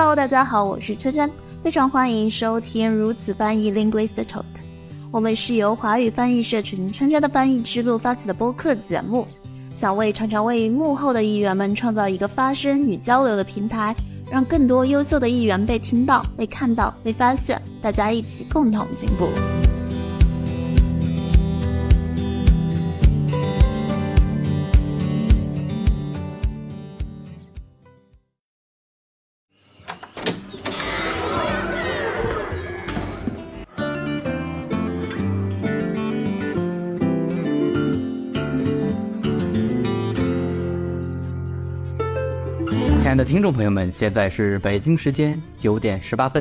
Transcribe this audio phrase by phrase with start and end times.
[0.00, 1.28] Hello，大家好，我是春春，
[1.60, 4.44] 非常欢迎收听如此翻译 Linguist Talk。
[5.10, 9.26] 我们是由华语翻译社群春春的翻译之路发起的播客节目，
[9.74, 13.92] 想为常常为幕后的译员们创造一个发声与交流的平台，
[14.30, 19.28] 让更多优秀的译员被听到、被看到、被发现，大家一起共同进步。
[43.18, 46.40] 的听众朋友们，现在是北京时间九点十八分。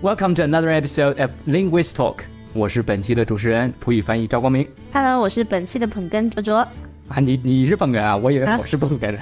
[0.00, 2.20] Welcome to another episode of Linguist Talk。
[2.54, 4.66] 我是本期的主持人，普语翻译赵光明。
[4.94, 6.56] Hello，我是本期的捧哏卓卓。
[6.56, 8.16] 啊，你你是捧哏啊？
[8.16, 9.18] 我以为啊我是本人。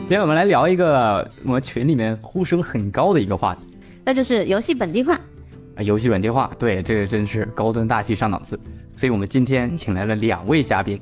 [0.00, 3.66] 今天我们来聊一个我们群里面呼声很高的一个话题
[4.04, 5.14] 那就是游戏本地化。
[5.74, 6.50] 啊，游戏本地化。
[6.58, 8.60] 对，这个真是高端大气上档次。
[8.94, 11.00] 所以我们今天请来了两位嘉宾，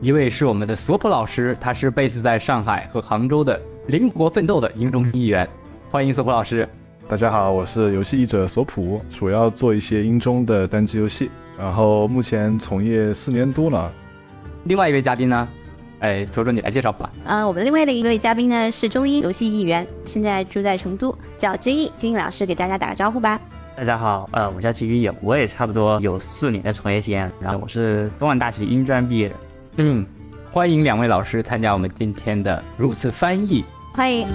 [0.00, 5.48] 一位是我们的索普老师，他是 base 在上海和杭州的灵活奋斗的英中译员，
[5.90, 6.68] 欢迎索普老师。
[7.08, 13.90] 大家好，我是游戏译者索普，主要做一些英中的单机游戏，然后目前从业四年多了。
[14.64, 15.48] 另外一位嘉宾呢，
[15.98, 17.10] 哎，卓卓你来介绍吧。
[17.24, 21.90] 啊、我们另外的一位嘉宾呢是中英游戏译员，现在住在成都，叫君毅。
[21.98, 23.40] 君毅老师给大家打个招呼吧。
[23.76, 29.34] 大家好，呃，我叫金宇颖，我也差不多有四年的从业经验，然后我是东莞大学英专毕业的。
[29.80, 30.04] 嗯，
[30.50, 33.64] 欢迎两位老师参加我们今天的如此翻译。
[33.94, 34.26] 欢迎。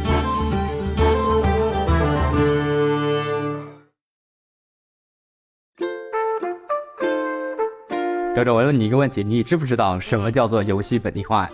[8.33, 11.49] 周周，我问你一个问题，你知不知道什么叫做游戏本地化？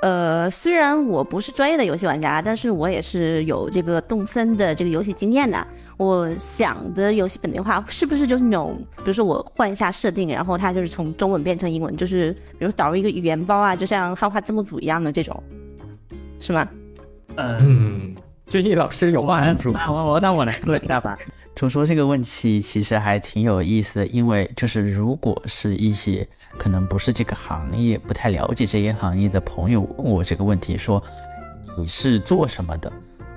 [0.00, 5.66] 呃，虽然我不是专业的游戏玩家，但是我也是有这个动森的这个游戏经验的。
[5.96, 15.42] 我想的游戏本地化是不是就是那种，比如说我换一下设定，然后它就是从中文变成英文，就是比如导入一个语言包啊，就像汉化字幕组一样的这种，
[16.40, 16.68] 是吗？
[17.36, 18.14] 呃，嗯，
[18.46, 19.72] 俊逸老师有话要说。
[19.72, 21.18] 那我我那我来问一下吧。
[21.54, 26.26] 就说这个问题其实还挺有意思的，因为就是如果是一些
[26.58, 31.00] 可能不是这个行业、不太了解这些行业的朋友问我这个问题，说
[31.78, 32.92] 你是做什么的？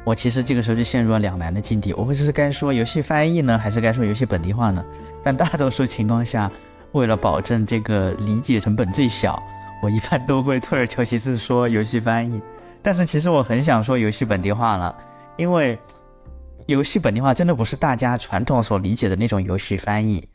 [0.07, 4.81] 我其实这个时候就陷入了两难的境地，我会是该说游戏翻译呢，还是该说游戏本地化呢？
[5.21, 6.49] 但大多数情况下，
[6.93, 9.37] 为了保证这个理解成本最小，
[9.83, 12.41] 我一般都会退而求其次说游戏翻译。
[12.81, 14.95] 但是其实我很想说游戏本地化了，
[15.35, 15.77] 因为
[16.67, 20.25] 游戏本地化真的不是大家传统所理解的那种游戏翻译。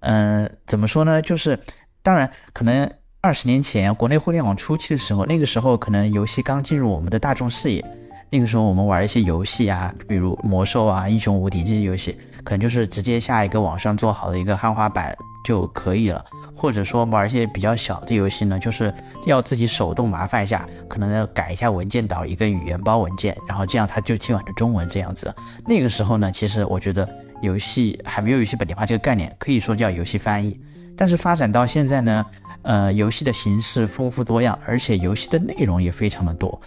[0.00, 1.22] 嗯、怎么说呢？
[1.22, 1.58] 就是
[2.02, 2.86] 当然，可能
[3.22, 7.82] 二十年前国内互联网初期的时候，那个时候可能游戏刚进入我们的大众视野。
[8.30, 16.24] 那个时候我们玩一些游戏啊，比如魔兽啊、英雄无敌这些游戏，可能就是直接下一个网上做好的一个汉化版就可以了。
[16.56, 18.92] 或者说玩一些比较小的游戏呢，就是
[19.26, 25.34] 要自己手动麻烦一下，可能要改一下文件导一个语言包文件，然后这样它就切换成中文这样子。
[25.66, 27.08] 那个时候呢，其实我觉得
[27.42, 30.58] 游戏还没有游戏本地化这个概念，可以说叫游戏翻译。
[30.96, 32.24] 但是发展到现在呢，
[32.62, 36.58] 呃，游戏的形式丰富多样，而且游戏的内容也非常的多。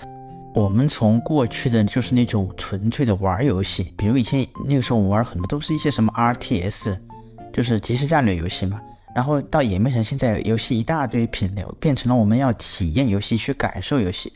[0.58, 6.98] 我们从过去的就是那种纯粹的玩游戏，比如以前那个时候我们玩很多都是一些什么 RTS，
[7.54, 8.82] 就是即时战略游戏嘛。
[9.16, 14.34] 然后到演变成现在游戏一大堆品类，变成了我们要体验游戏，去感受游戏。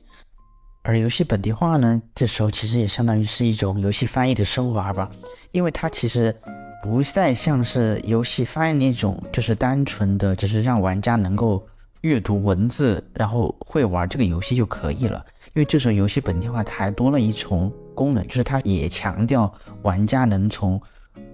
[0.83, 5.09] 而游戏本地化呢，这时候其实也相当于是一种游戏翻译的升华吧，
[5.51, 6.35] 因为它其实
[6.83, 11.65] 不再像是游戏翻译那种，就是单纯的只是让玩家能够
[12.01, 15.25] 阅读文字，然后会玩这个游戏就可以了。
[15.53, 19.51] 因为这种游戏本地化，它还多了一重功能，就是它也强调
[19.81, 20.81] 玩家能从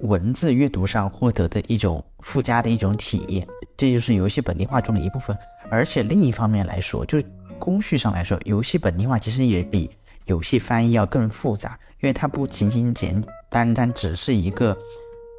[0.02, 5.38] 文字阅读上获得的一种附加的一种体验，这就是游戏本地化中的一部分。
[5.70, 7.26] 而且另一方面来说，就是
[7.60, 9.90] 工序上来说，游戏本地化其实也比
[10.26, 14.76] 游戏翻译要更复杂，因为它不仅仅简单单只是一个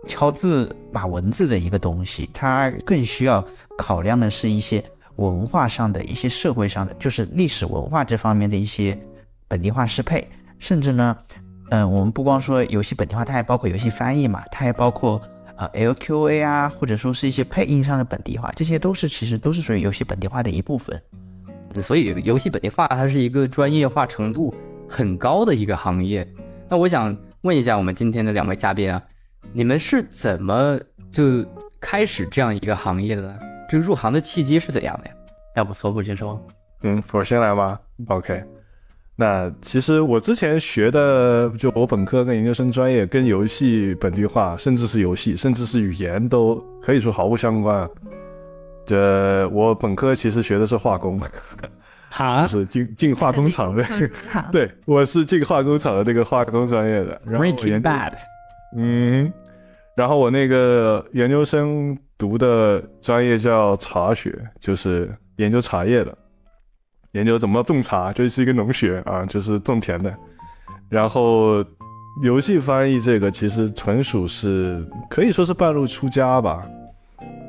[0.06, 3.44] 敲字把文字的一个东西，它更需要
[3.76, 4.82] 考量的是一些
[5.18, 8.98] 文化上的一些社会上的，就是历史文化这方面的一些
[9.46, 10.26] 本地化适配，
[10.58, 11.16] 甚至呢，
[11.70, 15.20] 嗯、我们不光说游戏本地化，它还包括游戏翻译嘛，它还包括
[15.56, 21.00] 呃 LQA 啊，或者说是一些配音上的本地化，这些都是其实都是属于游戏本地化的一部分。
[21.82, 24.54] 所以游戏本地化它是一个专业化程度
[24.88, 26.26] 很高的一个行业。
[26.68, 29.02] 那我想问一下我们今天的两位嘉宾啊，
[29.52, 30.78] 你们是怎么
[31.10, 31.44] 就
[31.80, 33.34] 开始这样一个行业的呢？
[33.68, 35.14] 这个入行的契机是怎样的呀？
[35.56, 36.40] 要不索普先说，
[36.82, 37.80] 嗯，我先来吧。
[38.06, 38.42] OK，
[39.16, 47.88] 那其实我之前学的，就我本科跟研究生专业，跟游戏本地化，甚至是游戏，甚至是语言，都可以说毫不相关。
[48.86, 51.20] 这我本科其实学的是化工，
[52.08, 53.84] 哈就是进进化工厂的。
[54.52, 57.20] 对，我是进化工厂的那个化工专业的。
[57.26, 58.12] 然后我研究 Bad，
[58.76, 59.32] 嗯，
[59.96, 66.18] 然后我那个研究生读的专业叫茶学，就是研究茶叶的，
[67.12, 70.12] 研究怎么种茶，就是一个农学啊，就是种田的。
[70.90, 71.64] 然后
[72.22, 76.66] 游戏翻译这个其实纯属是可以说是半路出家吧。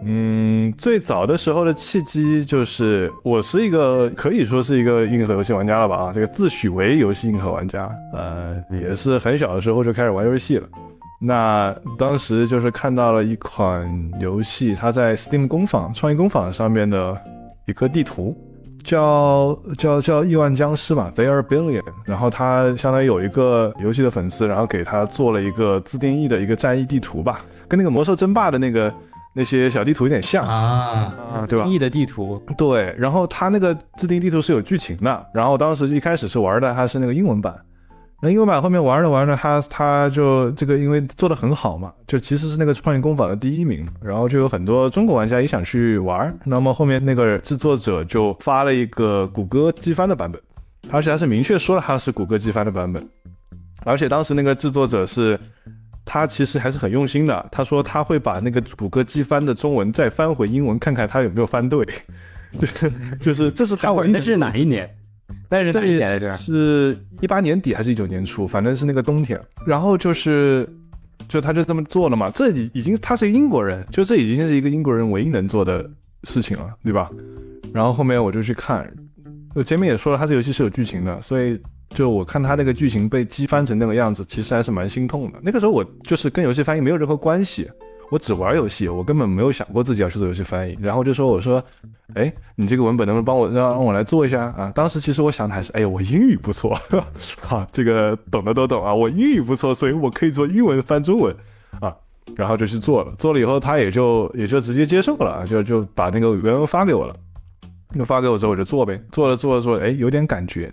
[0.04, 10.70] 嗯，最早的时候的契机就是我是一个可以说是一个硬核游戏玩家了吧啊，这个自诩为游戏硬核玩家，呃，也是很小的时候就开始玩游戏了。
[11.22, 17.18] 那当时就是看到了一款游戏，它在 Steam 工坊、创意工坊上面的
[17.68, 18.34] 一个地图，
[18.86, 21.84] 叫叫叫亿万僵尸嘛，There Billion。
[22.06, 28.94] 然后它相当于有一个游戏的粉丝，然后给他做了一个自定义的一个战役地图吧，跟那个魔兽争霸的那个
[29.36, 31.66] 那些小地图有点像啊啊，对吧？
[31.66, 37.54] 异的地图，对，然后它那个自定义地图是有剧情的，然后当时一开始是玩的它是那个英文版，
[38.22, 50.42] 那英文版后面玩着玩着，它它就这个因为做的很好嘛，就其实是那个创意工坊的第一名，然后就有很多中国玩家也想去玩，那么后面那个制作者就发了一个谷歌机翻的版本，
[50.92, 53.08] 而且他是明确说了它是谷歌机翻的版本，
[53.84, 55.40] 而且当时那个制作者是。
[56.12, 57.46] 他其实还是很用心的。
[57.52, 61.86] 他说他会把那个谷歌机翻的中文再翻回英文，看看他有没有翻对。
[62.60, 64.90] 对 就是这是他玩的是哪一年？
[65.50, 66.36] 那是哪一年来着？
[66.38, 68.48] 是一八年底还是一九年初？
[68.48, 69.40] 反正是那个冬天。
[69.66, 70.68] 然后就是，
[71.28, 72.30] 就他就这么做了嘛。
[72.30, 75.90] 这已已经他是英国人，就这已经是一个英国人唯一能做的
[76.24, 77.10] 事情了，对吧？
[77.74, 78.92] 然后后面我就去看，
[79.54, 81.60] 我前面也说了，他这游戏是有剧情的，所以
[81.90, 85.40] 就我看他那个剧情被击翻成那个样子，其实还是蛮心痛的。
[85.42, 87.70] 那个时候我就是跟游戏翻译没有任何关系，
[88.10, 90.78] 我只玩游戏，我根本没有想过自己要去做游戏翻译。
[90.82, 91.64] 然后就说我说，
[92.16, 94.72] 哎，你这个文本能不能帮我让让我来做一下啊？
[94.74, 96.78] 当时其实我想的还是，哎，我英语不错，
[97.42, 101.36] 哈，这个懂的都懂啊，我英语不错，所以我可以做英文翻中文
[101.80, 101.96] 啊。
[102.36, 107.16] 然后就去做了，做了以后他也就也就直接接受了啊，就就把那个原文发给我了。
[107.92, 110.72] 那发给我之后我就做呗，做了做了做了，哎，有点感觉，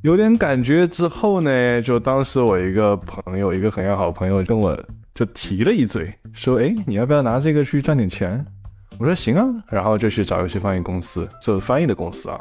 [0.00, 4.74] 有点感觉之后呢，就当时我一个朋友，一个很要好的朋友跟我
[5.14, 8.44] 就提了一嘴，说，哎，你要不要拿这个去赚点钱？
[8.98, 12.40] 我说行啊，然后就去找游戏翻译公司，做翻译的公司啊。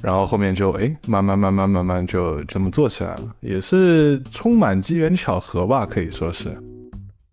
[0.00, 6.56] 然后后面就哎，慢慢慢慢慢慢就这么做起来了，也是充满机缘巧合吧，可以说是，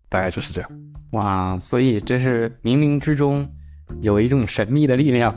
[0.08, 0.70] 大概就是这样。
[1.12, 3.48] 哇，所以这是冥冥之中
[4.02, 5.34] 有一种神秘的力量，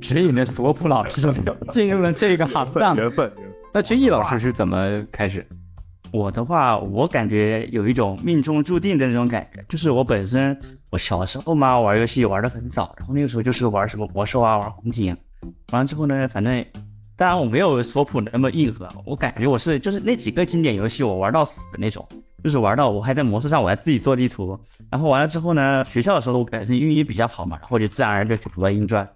[0.00, 1.20] 指引着索普老师
[1.70, 2.96] 进入了这个行当。
[2.96, 3.30] 缘分。
[3.74, 5.44] 那君毅老师是怎么开始？
[6.12, 10.58] 我的话，我感觉有一种命中注定的那种感觉，就是我本身
[10.90, 15.14] 我小时候嘛玩游戏玩的很早，然后那个时候就是玩什么魔兽啊，玩红警，
[15.72, 16.64] 完了之后呢，反正
[17.14, 22.06] 当然我没有索普那么硬核，我感觉我是就是那几个经典游戏我玩到死的那种，
[22.42, 24.58] 就是玩到我还在魔兽上我还自己做地图，
[24.90, 29.06] 然后完了之后呢，学校的时候我本身英语比较好嘛，然后就自然而然就去读了英专。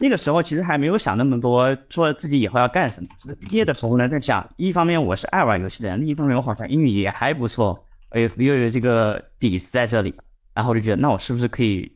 [0.00, 3.08] 那个时候其实还没有想那么多，说自己以后要干什么。
[3.40, 10.14] 毕业的时候呢，在想，一方面我是爱玩游戏的人，另一方面我好像英语也还不错，哎，又有这个底子在这里，
[10.54, 11.90] 然后我就觉得，那我是不是可以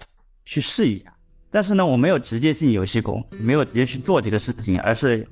[0.45, 1.13] 去试一下？
[1.49, 5.25] 但是呢，我没有直接进游戏工，没有直接去做这个事情，而是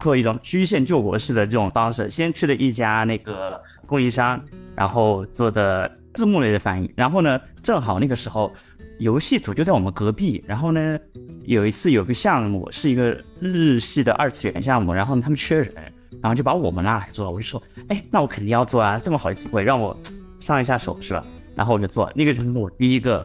[0.00, 4.42] 做一种曲线救国式的这种方式，先去了一家那个供应商，
[4.74, 8.52] 然后做的字幕类的翻译，然后呢，正好那个时候。
[8.98, 10.98] 游戏组就在我们隔壁，然后呢，
[11.44, 15.72] 有一次有个项目是一个日系的二次元项目，然后他们缺人，
[16.20, 19.96] 然后就把我们拉来做，我就说，哎，那我肯定要做啊，这么好的机会让我
[20.40, 21.24] 上一下手是吧？
[21.54, 23.24] 然后我就做，那个就是我第一个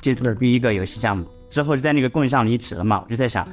[0.00, 3.46] 接触的第一个游戏项目，之后就在那个供应商离职了嘛，我就在想，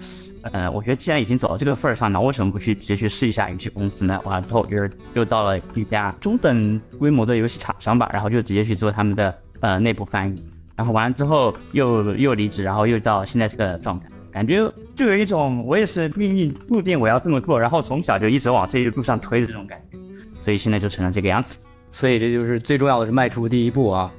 [0.53, 4.17] 呃，我觉得既然已经走到这个份儿上，那为什么不去直接去试一下游戏公司呢？
[4.23, 10.41] 完了之后就是又到了一家中等规模的游戏厂商吧，然后就直接去做他们的呃内部翻译。
[10.79, 14.63] 然后完了之后又又离职，然后又到现在这个状态，感觉
[14.95, 19.97] 就有一种我也是命运注定我要这么做，然后从小就一直往这一路上推的这种感觉，
[20.39, 21.59] 所以现在就成了这个样子。
[21.91, 24.09] 所以这就是最重要的是迈出第一步啊，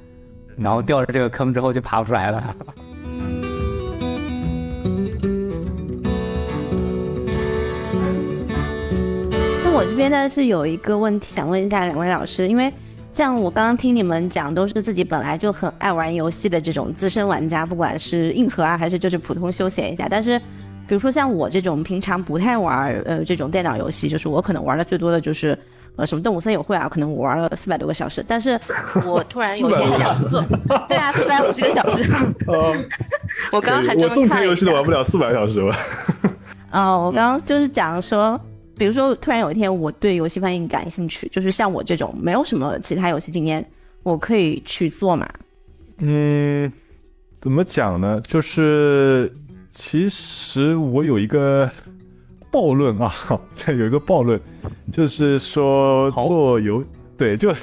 [0.58, 2.54] 然后掉了这个坑之后就爬不出来了。
[9.64, 12.70] 那我这边呢是有一个问题想问一下两位老师，因为。
[13.10, 20.06] 像我刚刚听你们讲，都是自己本来就很爱玩游戏的这种资深玩家，不管是硬核啊，还是就是普通休闲一下。
[20.08, 20.38] 但是
[20.86, 25.58] 比如说像我这种平常不太玩呃这种电脑游戏，就是我可能玩的最多的就是
[25.96, 28.24] 呃什么动物森友会啊，可能我玩了四百多个小时。
[28.26, 28.58] 但是
[29.04, 30.44] 我突然有一天想做，
[30.88, 32.08] 对啊，四百五十个小时。
[33.50, 35.76] 我刚刚还我种专门看了一下田游戏都玩不了四百小时吧？
[36.70, 38.40] 哦，我刚刚就是讲说，
[38.80, 43.62] 比如说突然有一天我对游戏翻译感兴趣，就是像我这种没有什么其他游戏经验，
[44.02, 45.28] 我可以去做嘛。
[45.99, 46.72] 嗯，
[47.42, 48.18] 怎么讲呢？
[48.26, 49.30] 就是
[49.75, 51.70] 其实我有一个
[52.50, 53.12] 暴论啊，
[53.54, 54.40] 这有一个暴论，
[54.90, 56.82] 就是说做游
[57.18, 57.54] 对就。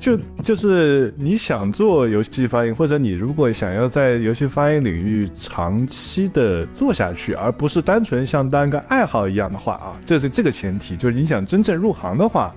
[0.00, 10.96] 就就是你想做游戏翻译，或者你如果想要在游戏翻译领域长期的做下去，而不是单纯像当个爱好一样的话啊，这是这个前提。
[10.96, 12.54] 就是你想真正入行的话，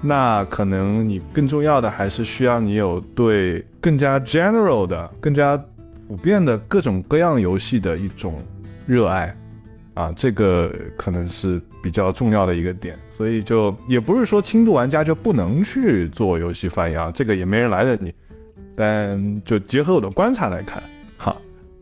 [0.00, 5.56] 那可能你更重要的还是需要你有对更加 general 的、更加
[6.06, 8.40] 普遍的各种各样游戏的一种
[8.86, 9.36] 热爱
[9.96, 12.96] 啊，这个可能是比较重要的一个点。
[13.10, 18.14] 所以就也不是说轻度玩家就不能去做游戏翻译啊，这个也没人来着你。
[18.76, 20.82] 但就结合我的观察来看，
[21.16, 21.34] 哈，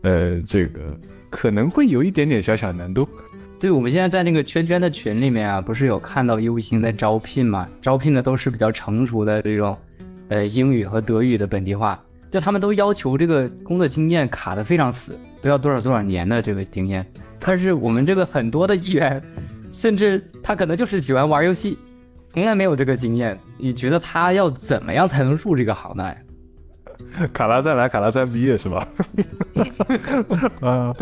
[0.02, 0.96] 呃，这个
[1.28, 3.08] 可能会有一点点小小难度。
[3.58, 7.68] 对，我们现在在那个圈圈的群里面啊，不是有看到优星在招聘嘛？
[7.80, 9.76] 招聘的都是比较成熟的这种，
[10.28, 17.04] 呃，英语和德语的本地化，就他们都要求这个工作经验卡的非常死，都要多少多少年的这个经验。
[17.38, 19.22] 但是我们这个很多的议员，
[19.72, 21.76] 甚至他可能就是喜欢玩游戏，
[22.28, 23.38] 从来没有这个经验。
[23.58, 26.14] 你觉得他要怎么样才能入这个行呢？
[27.34, 28.88] 卡拉再来，卡拉再毕业是吧？
[30.62, 30.96] 啊，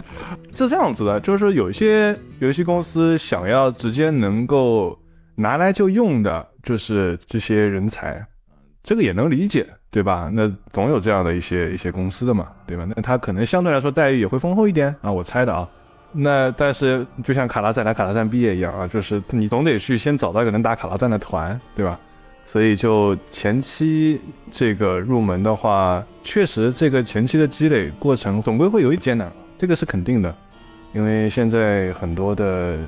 [0.52, 4.98] 是这样子的，就是说有一些游戏公司想要直接能够
[5.36, 8.26] 拿来就用的，就是这些人才，
[8.82, 10.30] 这个也能理解，对吧？
[10.32, 12.88] 那总有这样的一些一些公司的嘛，对吧？
[12.96, 15.68] 那他可能相对来说待遇也会丰厚一点啊，我猜的啊。
[16.12, 21.98] 那但是就像卡拉赞来卡拉赞毕业一样啊，就是你总得去先找到一个能打卡拉赞的团，对吧？
[22.46, 24.18] 所以就前期
[24.50, 30.34] 这个入门的话，确实这个前期的积累过程总归会有一艰难，这个是肯定的，
[30.94, 32.78] 因为现在很多的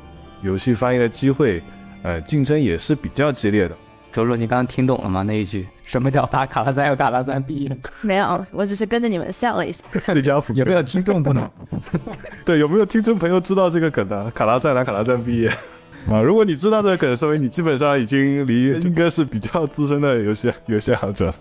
[0.42, 1.62] 游戏翻译的机会，
[2.02, 3.76] 呃，竞争也是比较激烈的。
[4.14, 5.22] 周周，你刚刚听懂了吗？
[5.22, 7.78] 那一句什么叫打卡拉赞有卡拉赞毕业？
[8.00, 9.82] 没有，我只是跟着你们笑了一下。
[10.14, 11.50] 李家福有没有听众不能？
[12.46, 14.30] 对，有没有听众朋友知道这个梗的？
[14.30, 15.48] 卡拉赞来卡拉赞毕业
[16.08, 16.22] 啊！
[16.22, 21.34] 如果你知道这个梗，说明你基本上已经离应该是比较资深的游戏游戏爱好者了。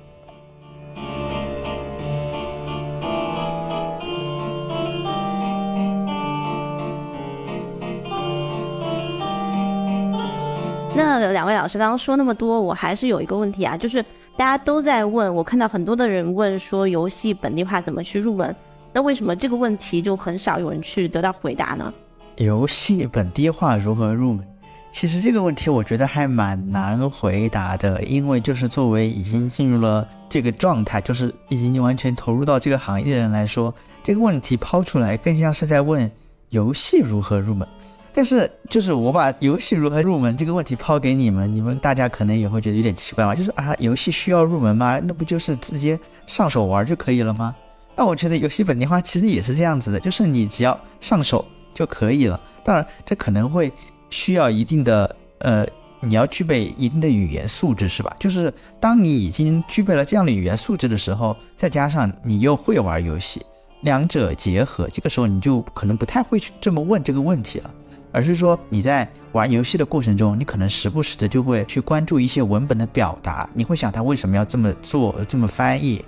[11.33, 14.01] 两位老师刚刚说那么多，我还是有一个问题啊，就是
[14.37, 18.55] 大家都在问，我看到很多的人问说游戏本地化怎么去入门，
[18.93, 21.93] 那为什么这个问题就很少有人去得到回答呢？
[22.37, 24.47] 游戏本地化如何入门？
[24.91, 33.73] 其实这个问题我觉得还蛮难回答的，因为就是作为已经进入了这个状态，就是已经完全投入到这个行业的人来说，
[34.03, 36.09] 这个问题抛出来更像是在问
[36.49, 37.67] 游戏如何入门。
[38.13, 44.99] 但是就是我把游戏如何入门这个问题抛给你们，你们大家可能也会觉得有点奇怪嘛，就是啊，游戏需要入门吗？
[45.03, 47.55] 那不就是直接上手玩就可以了吗？
[47.95, 51.43] 那我觉得游戏本地化其实也是这样子的，就是你只要上手
[51.73, 52.39] 就可以了。
[52.63, 53.71] 当然，这可能会
[54.09, 55.65] 需要一定的呃，
[55.99, 58.15] 你要具备一定的语言素质，是吧？
[58.19, 63.45] 就是当你已经具备了这样的语言素质的时候，再加上你又会玩游戏，
[63.81, 67.73] 两者结合，这个时候你就可能不太会去这么问这个问题了。
[68.13, 76.05] 而是说你在玩游戏的过程中，你可能时不时的就会去关注一些文本的表达，你会想他为什么要这么做，这么翻译，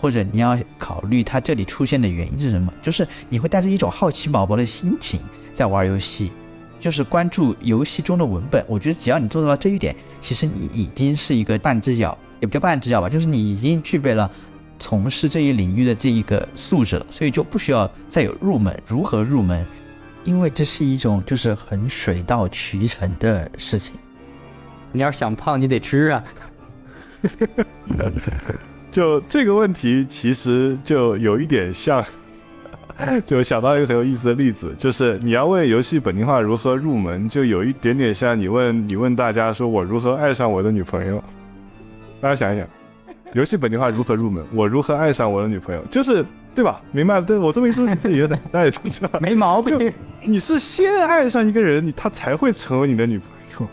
[0.00, 5.20] 或者你要考虑他这里出现的原因是什么，就是你会带着一种好奇宝宝的心情
[5.52, 6.30] 在玩游戏，
[6.78, 8.64] 就是关注游戏中的文本。
[8.68, 14.30] 我觉得只要你做到了这一点，其实你已经是一个半只脚，也不叫半只脚吧，就是你已经具备了
[14.78, 19.66] 从事这一领域的这一个素质了，所以就不需要再有入门，如何入门？
[20.28, 23.94] 因为这是一种就是很水到渠成的事情。
[24.92, 26.22] 你要是想胖，你得吃啊。
[28.92, 32.04] 就这个问题，其实就有一点像，
[33.24, 41.24] 就想到一个很有意思的例子，就是你要问游戏本地化如何入门，就有一点点像你问你问大家说我如何爱上我的女朋友。
[42.20, 42.68] 大家想一想，
[43.32, 44.44] 游戏本地化如何入门？
[44.52, 45.82] 我如何爱上我的女朋友？
[45.90, 46.22] 就是
[46.58, 46.82] 对吧？
[46.90, 47.22] 明白了？
[47.24, 49.94] 对我这么一说，你觉得大家也知道，没毛病。
[50.24, 53.28] 你是先爱上一个人，你他才会成为你的女朋
[53.60, 53.68] 友，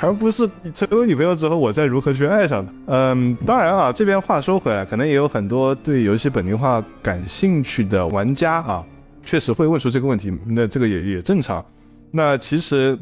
[0.00, 2.72] 而不是你成为女朋友之后，我再如何去爱上她。
[2.86, 8.84] 嗯，当然啊，这边话说回来，可能也有很多对游戏本地化感兴趣的玩家啊，
[9.22, 11.64] 确实会问出这个问题，那这个也也正常。
[12.10, 12.98] 那其实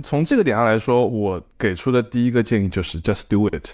[0.00, 3.70] 从这个点上来说，我给出的第一个建议就是 just do it。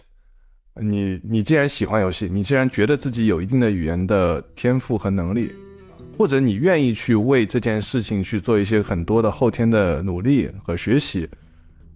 [0.80, 5.52] 你你既然喜欢游戏，你既然觉得自己有一定的语言的天赋和能力，
[6.16, 11.28] 或者你愿意去为这件事情去做一些很多的后天的努力和学习，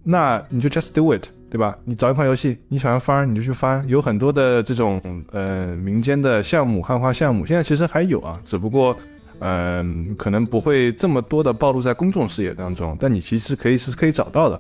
[0.03, 1.77] 那你就 just do it，对吧？
[1.85, 5.01] 你找一款游戏，你喜欢翻，你就去翻，有很多的这种
[5.33, 8.97] 呃民间的项目、汉化项目，现在其实还有啊，只不过
[9.41, 14.59] 嗯、可能不会这么多的暴露在公众视野当中，但你其实可以是可以找到的，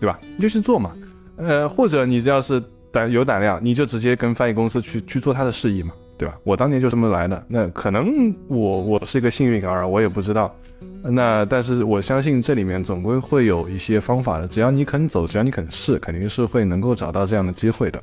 [0.00, 0.18] 对吧？
[0.36, 0.92] 你就去做嘛，
[1.36, 2.62] 呃，或者你要是
[2.92, 6.36] 胆有胆量，你就直接跟翻译公司去去做他的事宜嘛，对吧？
[6.44, 7.44] 我当年就这么来的。
[7.48, 10.54] 那可能我我是一个幸运儿，我也不知道。
[11.02, 18.00] 那但是我相信这里面总归会有一些方法的，只要你肯走，只要你肯试，肯定是会能够找到这样的机会的。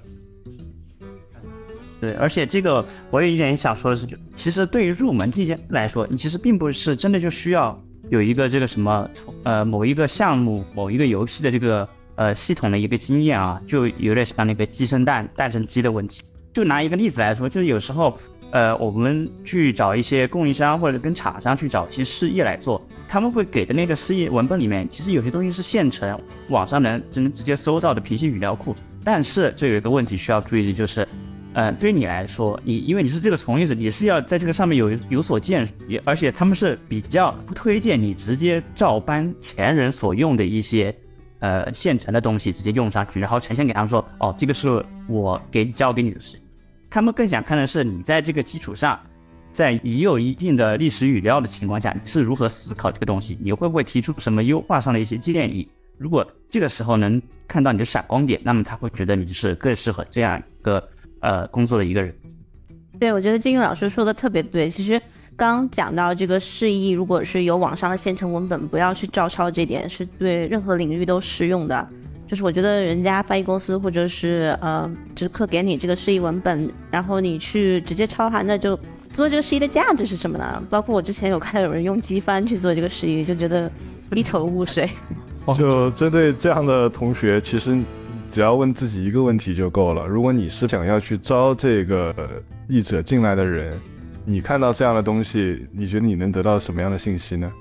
[2.01, 7.77] 对，而且这个我有一点想说的是，就其实对于入门这些来说，你其实并不是真的就需要
[8.10, 9.10] 有一个这个什么
[9.43, 11.88] 呃某一个项目、某一个游戏的这个
[12.19, 16.21] 呃系统的一个经验啊，就有点像那个鸡生蛋，蛋生鸡的问题。
[16.51, 18.17] 就拿一个例子来说，就是有时候
[18.51, 28.75] 呃我们去找一些供应商或者跟厂商去找一些事业来做，他们会给的那个事业文本里面，其实有些东西是现成网上能只能直接搜到的平行语料库。
[29.01, 31.07] 但是这有一个问题需要注意的就是。
[31.51, 40.95] 呃，对你来说，你因为你是这个从业者，你是要在这个上面有有所建树，也而且他们是比较不推荐你直接照搬前人所用的一些
[41.39, 46.39] 呃现成的东西直接用上去，然后呈现给他们说，哦，这个是我给教给你的事。
[46.89, 49.00] 他们更想看的是你在这个基础上，
[49.51, 55.67] 在已有一定的历史语料的情况下，你是如何思考这个东西，你会不会提出什么优化上的一些建议？
[55.98, 60.88] 如果这个时候能看到你的闪光点，那么他会觉得你是更适合这样一个。
[61.22, 62.15] 呃，工作的一个人，
[62.98, 64.69] 对，我觉得金英老师说的特别对。
[64.69, 64.98] 其实
[65.39, 71.88] 刚讲到这个释义，如果是有网上的现成文本，不要去照抄，这点是对任何领域都适用的。
[72.27, 78.78] 就是我觉得人家翻译公司或者是呃直客给你这个释义文本，然后你去直接抄它，那就
[79.10, 80.62] 做这个释义的价值是什么呢？
[80.69, 83.71] 包括我之前有看到有人用机翻去做这个释义，就觉得
[84.13, 84.89] 一头雾水。
[85.56, 87.82] 就针对这样的同学，其实。
[88.32, 90.06] 只要问自己一个问题就够了。
[90.06, 92.13] 如果你是想要去招这个
[92.67, 93.75] 译者进来的人，
[94.25, 97.51] 你看到这样的东西，你觉得你能得到什么样的信息呢？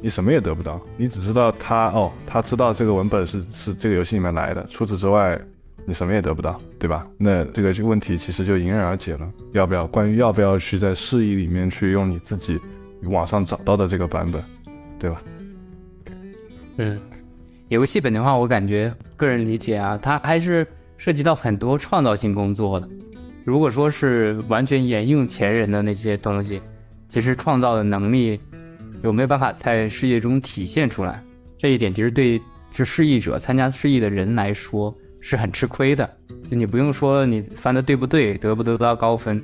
[0.00, 4.66] 你什么也得不到，你只知道他哦，他知道这个文本是是这个游戏里面来的。
[4.68, 5.40] 除此之外，
[5.86, 7.06] 你什么也得不到，对吧？
[7.16, 9.30] 那这个问题其实就迎刃而解了。
[9.52, 12.58] 要不要关于要不要去在释义里面去用你自己
[13.04, 14.42] 网上找到的这个版本，
[14.98, 15.22] 对吧？
[16.78, 17.00] 嗯。
[17.68, 20.66] 游戏本的话，我感觉个人理解啊，它还是
[20.98, 22.88] 涉及到很多创造性工作的。
[23.44, 26.60] 如果说是完全沿用前人的那些东西，
[27.08, 28.38] 其实创造的能力
[29.02, 31.22] 有没有办法在事业中体现出来？
[31.58, 36.08] 这一点其实对是示意者参加示意的人来说是很吃亏的。
[36.48, 39.42] 就你不用说你翻的对不对，得不得到高分，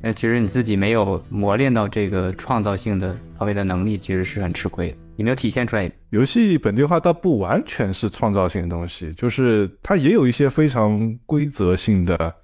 [0.00, 4.96] 那其实你自己没有磨练到这个创造性的方面的能力，其实是很吃亏的。
[5.14, 5.90] 你没有体现出来。
[6.10, 12.34] 游戏本地化倒不完全是创造性的东西，就是它也有一些非常规则性的，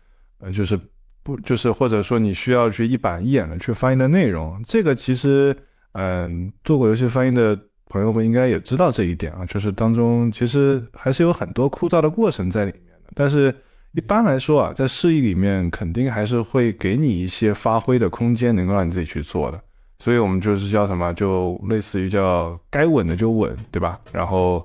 [0.41, 0.79] 呃，就是
[1.23, 4.63] 不就是或者说你需要去一板一眼的去翻译的内容。
[4.67, 5.57] 这个其实，
[5.93, 13.11] 嗯，做过游戏翻译的朋友们应该也知道这一点啊，就是当中其实还是有很多枯燥的过程在里面的。
[13.15, 13.55] 但是
[13.93, 19.61] 一般来说啊，在示意里面肯定还是会给你一些发挥的空间，能够让你自己去做的。
[19.99, 23.99] 所以我们就是叫什么，就类似于叫该稳的就稳，对吧？
[24.13, 24.65] 然后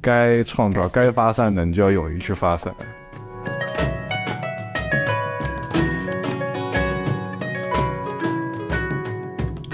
[0.00, 2.72] 该创造、该发散的，你就要勇于去发散。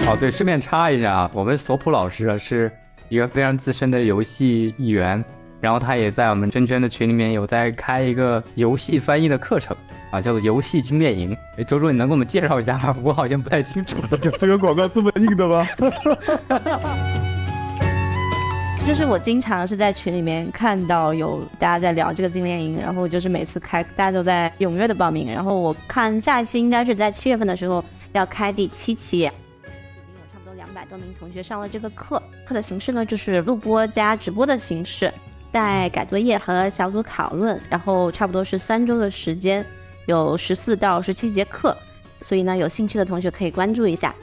[0.05, 2.71] 好，对，顺便插一下啊，我们索普老师啊是
[3.09, 5.25] 一个非常资深的游戏译员。
[5.59, 9.75] 然后他也在我们圈圈的群里面有在开一个游戏翻译的课程
[10.11, 11.35] 啊，叫做游戏精炼营。
[11.57, 12.95] 哎，周周，你能给我们介绍一下吗？
[13.01, 13.97] 我好像不太清楚。
[14.37, 15.67] 这个广告这么硬的吗？
[18.85, 25.33] 就是我经常是在群里面看到有大家在聊这个精炼营，然后就是每次开，大家都在踊跃的报名。
[25.33, 29.27] 然后我看下一期应该是在七月份的时候要开第七期，
[30.85, 32.21] 百多名同学上了这个课。
[32.45, 35.11] 课的形式呢，就是录播加直播的形式。
[35.51, 39.65] 带改作业和小组讨论，然后差不多是三周的时间，
[40.05, 41.75] 有十四到十七节课，
[42.21, 44.13] 所以呢，有兴趣的同学可以关注一下。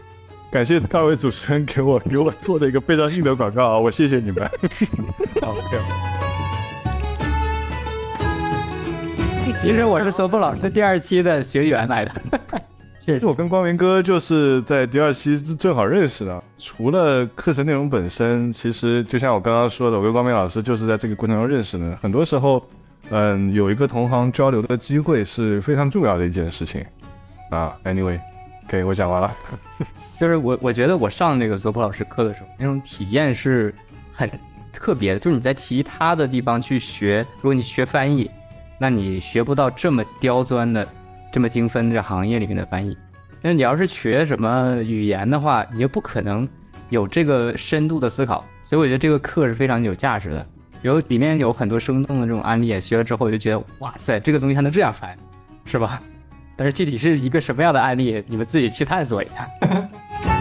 [0.51, 4.47] 感谢各位主持人给我给我做的一个非常硬的广告啊，我谢谢你们。
[5.43, 5.79] OK。
[9.61, 12.13] 其实我是索布老师第二期的学员来的。
[13.05, 16.41] 其实我跟光明哥就是在第二期正好认识的。
[16.57, 21.97] 除了课程内容本身，其实就像我刚刚说的，我跟光明老师就是在这个过程中认识的。
[22.01, 22.65] 很多时候，
[23.11, 26.85] 嗯，有一个同行交流的机会是非常重要的一件事情。
[27.51, 29.37] 啊，Anyway，OK，我讲完了。
[30.21, 33.75] 就是我我觉得我上那个泽普老师课的时候，那种体验是
[34.13, 34.31] 很
[34.73, 35.19] 特别的。
[35.19, 38.31] 就是你在其他的地方去学，如果你学翻译，
[38.79, 40.87] 那你学不到这么刁钻的、
[41.33, 42.97] 这么精分的行业里面的翻译。
[43.41, 46.49] 但是你要是学什么语言的话，你就不可能
[46.91, 48.45] 有这个深度的思考。
[48.63, 50.47] 所以我觉得这个课是非常有价值的。
[50.83, 55.17] 有里面有很多生动的这种案例，学了之后我就觉得，哇塞，这个东西还能这样翻，
[55.65, 56.01] 是吧？
[56.55, 59.49] 但是具体是一个什么样的案例，你们自己去探索一下。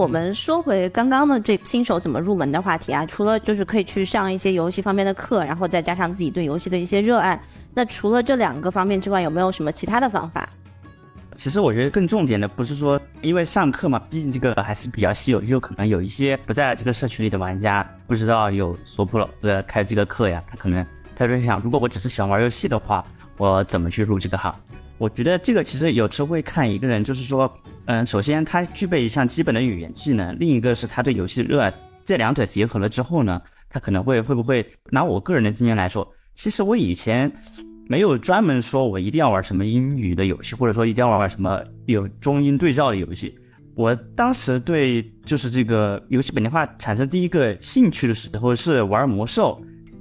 [0.00, 7.38] 我们说回刚刚的这新手怎么入门的话题啊，除了就是可以去上一些游戏方面的课，然后再加上自己对游戏的一些热爱，
[7.74, 10.48] 那除了这两个方面之外，有没有什么其他的方法？
[11.34, 20.82] 其实我觉得更重点的不是说，因为上课嘛，毕竟这个还是比较稀有，就可能有一些不在这个社群里的玩家不知道有索普老师开这个课呀，他可能
[21.14, 23.04] 他就想，如果我只是喜欢玩游戏的话，
[23.36, 24.54] 我怎么去入这个行？
[25.00, 27.50] 我觉得这个其实有时候会看一个人，就是说，
[27.86, 31.72] 嗯，首先他具备一项基本的语言技能，另一个是他对游戏热爱，
[32.04, 37.32] 这两者结合了之后呢，他可能会会不会拿我个人的经验来说，其实我以前。
[37.88, 43.36] 没有专门说我一定要玩什么英语的游戏，或者说一定要玩什么有中英对照的游戏。
[43.74, 49.60] 我当时对就是这个游戏本地化产生第一个兴趣的时候是玩魔兽，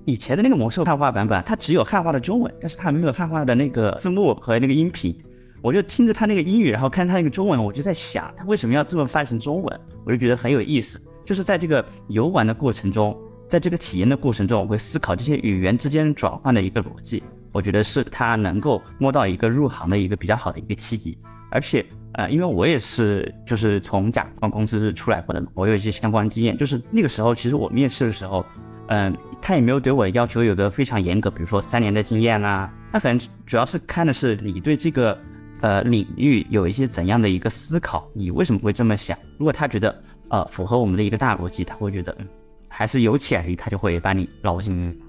[0.09, 5.15] 以前的那个魔兽汉化版本，它只有汉化的中文，但是它没有汉化的那个字幕和那个音频。
[5.61, 9.79] 我就听着它那个英语，然后看它那个中文，我就在想，它为什么要这么翻成中文？
[10.05, 10.99] 我就觉得很有意思。
[11.25, 13.15] 就是在这个游玩的过程中，
[13.47, 17.21] 在这个体验的过程中，我会思考这些语言之间转换的一个逻辑。
[17.51, 21.17] 我觉得是他能够摸到一个入行的一个比较好的一个契机，
[21.49, 26.55] 而且呃，因为我也是就是从甲方公司出来过的，我有一些相关经验。
[26.55, 28.45] 就是那个时候，其实我面试的时候，
[28.89, 35.15] 嗯，他也没有对我要求有个非常严格，比如说三年的经验啦，他可能主要是看的是你对这个
[35.61, 39.15] 呃领域有一些怎样的一个思考，你为什么会这么想？
[39.37, 39.95] 如果他觉得
[40.29, 42.27] 呃符合我们的一个大逻辑，他会觉得嗯
[42.67, 44.99] 还是有潜力，他就会把你捞进。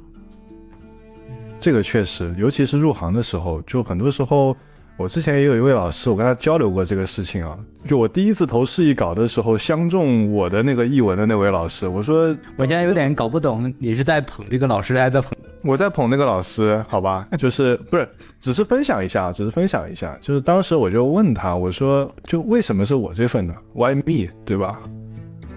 [1.59, 4.55] 这个确实，尤其是入行的时候，就很多时候，
[5.01, 7.59] 我之前也有一位老师，我跟他交流过这个事情啊。
[7.87, 15.33] 就我第一次投示意稿的时候，相中我的那个译文的那位老师，我说我现在有点搞不懂，你是在捧这个老师，还是在捧？
[15.63, 17.27] 我在捧那个老师，好吧？
[17.39, 18.07] 就是不是，
[18.43, 20.15] 只是分享一下，只是分享一下。
[20.21, 24.29] 就是当时我就问他，我说就为什么是我这份呢？Why me？
[24.45, 24.83] 对吧？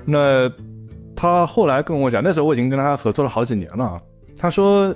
[0.05, 0.49] 那
[1.17, 4.01] 他后来跟我讲，那时候我已经跟他合作了好几年了，
[4.37, 4.95] 他说。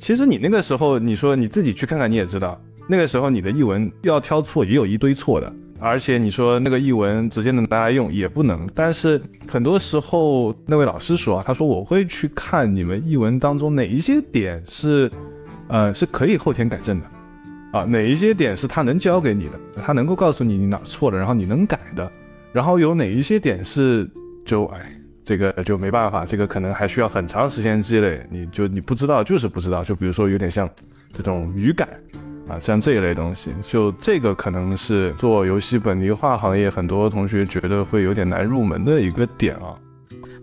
[0.00, 2.56] 其实你那个时候，你说你自己去看看，你也知道，
[2.88, 8.66] 那个时候你的译文要挑错也有一堆错的，而且你说那个译文直接能拿来用也不能。
[8.74, 15.10] 但是很多时候，那位老师说啊，他说我会去看你们译文当中哪一些点是，
[15.68, 17.06] 呃，是可以后天改正的，
[17.78, 22.10] 啊，哪一些点是他能教给你的，他能够告诉你你哪错了，然后你能改的，
[22.52, 24.08] 然后有哪一些点是
[24.44, 24.94] 就哎。
[25.24, 28.26] 这个就没办法，这个可能还需要很长时间积累。
[28.30, 29.84] 你就你不知道，就是不知道。
[29.84, 30.66] 就比如说有点像
[31.12, 31.86] 这种语感
[32.48, 39.76] 啊，像这一类东西，就这个可能是做游戏本地化行业很多同学觉得会有点难入门的一个点啊。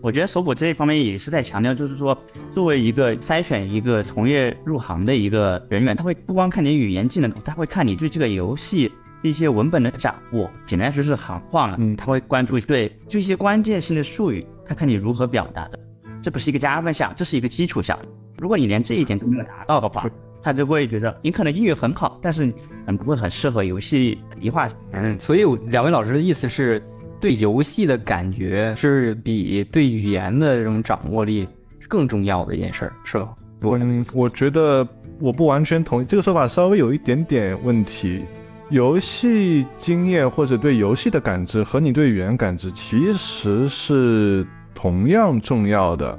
[0.00, 2.16] 我觉得首普这一方面也是在强调，就是说
[2.52, 8.92] 作为一个筛选一个从业入行的一个人员，他会不光看你语言技能，他会看你对这个游戏。
[9.22, 11.76] 一些文本的掌握，简单说是行话了。
[11.80, 15.78] 嗯，他会关注对就一些关键性的术语，他看你如何表达的。
[16.22, 17.98] 这不是一个加分项，这是一个基础项。
[18.38, 20.08] 如果你连这一点都没有达到的话，
[20.42, 22.52] 他就会觉得你可能英语很好，但是
[22.86, 24.68] 嗯不会很适合游戏一化。
[24.92, 26.82] 嗯，所以两位老师的意思是
[27.20, 31.48] 对游戏的感觉是比对语言的这种掌握力
[31.88, 33.28] 更重要的一件事儿，是吧？
[33.62, 33.78] 我
[34.12, 34.86] 我觉得
[35.18, 38.22] 我不完全同意这个说法，稍微有一点点问题。
[38.68, 44.44] 游戏经验或者对游戏的感知和你对语言感知其实是
[44.74, 46.18] 同样重要的。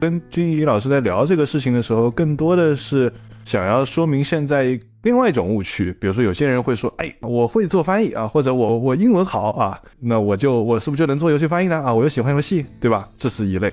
[0.00, 3.12] 跟君怡老师在聊这个事情的时候，更多的是
[3.44, 5.94] 想要说明现在另外一种误区。
[6.00, 11.76] 比如说，有些人会说：“哎，我会做翻译啊，或者我我英文好啊，那我就我是不是就能做游戏翻译呢？
[11.76, 13.72] 啊，我又喜欢游戏，对吧？”这是一类。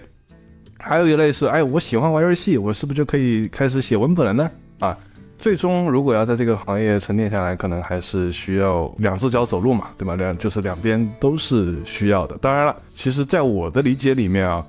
[0.78, 4.98] 还有一类是：“哎，我喜欢玩游戏，我是不是就可以开始写文本了呢？”啊。
[5.40, 10.16] 最终如果要在这个行业沉淀下来，可能还是需要两只脚走路嘛，对吧？
[10.16, 12.36] 两就是两边都是需要的。
[12.40, 14.66] 当然了，其实在我的理解里面啊，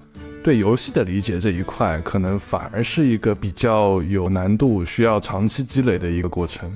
[0.49, 6.73] 对游戏的理解这一块，可能反而是一个比较有难度、需要长期积累的一个过程。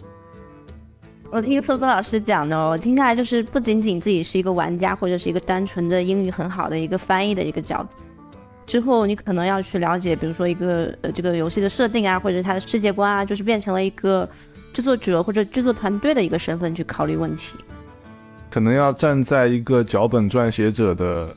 [1.30, 7.88] 我听苏波老师讲的，我听下来就是不仅仅自己是一个玩家，或者是一个单纯的英语很好的一个翻译的一个角度。
[8.66, 14.28] 之后你可能要去了解，比如说一个呃这个游戏的设定啊，或者是它的世界观啊，就是变成了一个
[14.74, 17.56] 制作者或者制作团队的一个身份去考虑问题。
[18.50, 21.34] 可能要站在一个脚本撰写者的，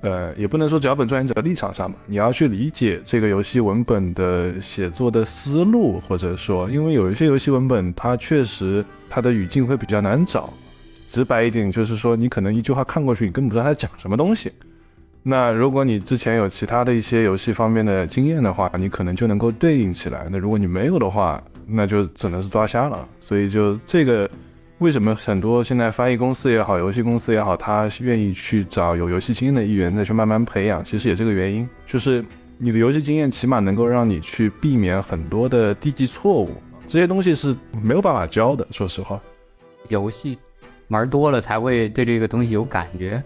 [0.00, 10.52] 呃，也不能说脚本撰写者的立场上吧，你要去理解这个游戏文本的写作的思路，或者说，因为有一些游戏文本它确实它的语境会比较难找。
[11.08, 14.52] 直白一点就是说，你可能一句话看过去，你根本不知道它讲什么东西。
[15.22, 20.28] 那如果你之前有其他的一些游戏方面的经验的话，你可能就能够对应起来。
[20.30, 23.06] 那如果你没有的话，那就只能是抓瞎了。
[23.20, 24.30] 所以就这个，
[24.78, 32.24] 为什么很多现在翻译公司也好，游戏公司也好，他愿意去找有游戏经验的艺员再去慢慢培养，其实也这个原因，就是
[32.56, 36.50] 你的游戏经验起码能够让你去避免很多的低级错误。
[36.86, 39.20] 这些东西是没有办法教的，说实话。
[39.88, 40.38] 游戏
[40.88, 43.22] 玩多了才会对这个东西有感觉。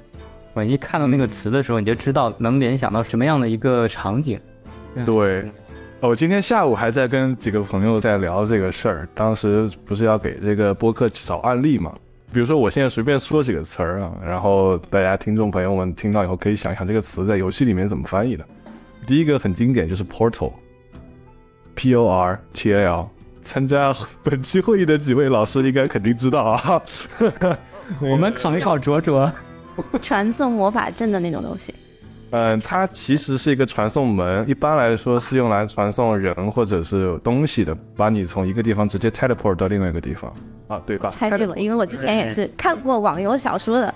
[0.55, 4.41] 我一看到那个词的时候，你就知道能联想到什么样的一个场景。
[5.07, 5.51] 对，
[6.09, 9.09] 我今天下午还在跟几个朋友在聊这个事儿。
[9.15, 11.95] 当时不是要给这个播客找案例嘛？
[12.33, 18.45] 比如说我现在随便说几个词儿啊，然后大家听众朋友们听到以后可以想一想这个词在游戏里面怎么翻译的。
[19.07, 23.09] 第一个很经典就是 portal，p o r t a l。
[23.45, 26.83] 参加本期会议的几位老师应该肯定知道啊。
[28.03, 29.33] 我们考一考卓卓。
[30.01, 31.73] 传送魔法阵的那种东西，
[32.33, 40.33] 嗯，它其实是一个传送门，一般来说是用来传送人或者是东西的，把你从一个地方直接 teleport 到另外一个地方
[40.68, 41.11] 啊，对吧？
[41.11, 43.95] 猜对了，因为我之前也是看过网游小说的。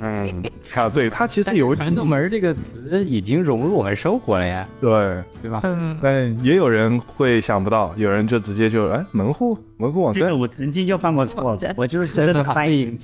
[0.00, 0.42] 嗯，
[0.74, 5.62] 啊，对，它其实有传送门这个词已经融入我们生活了呀，对对吧？
[5.64, 12.98] 嗯但也有人会想不到，有人就直接就哎门户门户网站，我曾经就犯过错，我就是真的翻译。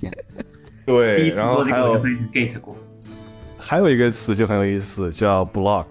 [0.84, 1.98] 对，然后还有
[2.34, 2.76] get 过，
[3.60, 5.86] 还有一个词就很有意思，叫 block，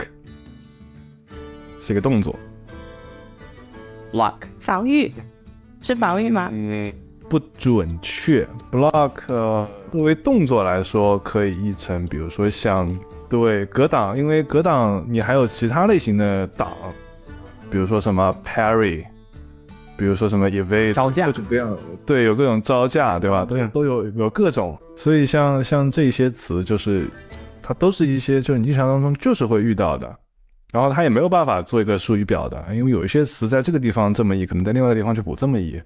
[1.79, 2.35] 是一个动作
[4.11, 5.13] ，block 防御
[5.81, 6.49] 是防御吗？
[6.51, 6.91] 嗯，
[7.29, 9.11] 不准确，block
[9.91, 12.89] 作为动作来说，可以译成，比如说像
[13.29, 16.67] 对格挡，因为格挡你还有其他类型的挡，
[17.69, 19.05] 比如说什么 parry。
[19.97, 23.43] 比如说什么 evade 招架，各种各样，对，有各种招架，对吧？
[23.43, 27.05] 都都有有各种，所以像像这些词，就是
[27.69, 30.07] 它都是一些就是你日常当中就是会遇到的，
[30.71, 35.79] 然后它也没有办法做一个术语表的，因为有一些词在这个地方这么译，可能在另外一个地方就不这么译。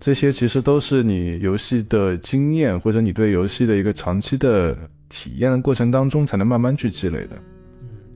[0.00, 4.76] 这些其实都是你游戏的经验或者你对游戏的一个长期的
[5.08, 7.36] 体验的过程当中才能慢慢去积累的。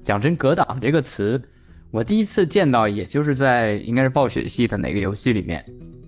[0.03, 1.41] 讲真，格挡这个词。
[1.93, 5.65] 我第一次见到，也就是在应该是暴雪系的哪个游戏里面，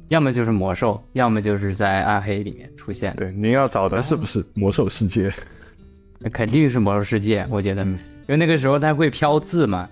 [0.08, 3.14] 要么就是魔兽，要么就是在暗黑里面出现。
[3.14, 5.32] 对，您要找的是不是魔兽世界？
[6.22, 9.88] 那肯定是魔兽世界，我觉得，因为那个时候它会飘字嘛，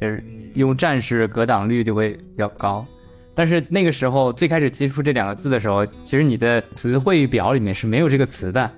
[0.00, 0.22] 就是，
[0.54, 2.86] 用战士格挡率就会比较高。
[3.34, 8.70] 但是那个时候最开始接触这两个字的时候，其实你的词汇表里面是没有这个词的，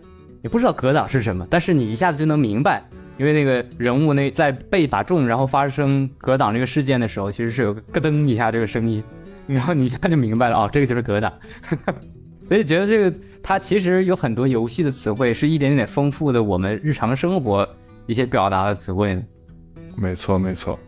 [0.43, 2.83] 也不知道格挡是什么，但是你一下子就能明白。
[3.19, 9.03] 因为那个人物那在被打中，然后发生格挡这个事件的时候，其实是有个咯噔一下这个声音，
[9.47, 11.33] 然后你一下就明白了哦，这个就是格挡。
[12.47, 17.69] 所以觉得这个它其实有很多游戏的词汇是一点点丰富的我们日常生活
[18.07, 19.21] 一些表达的词汇。
[19.97, 20.79] 没错没错。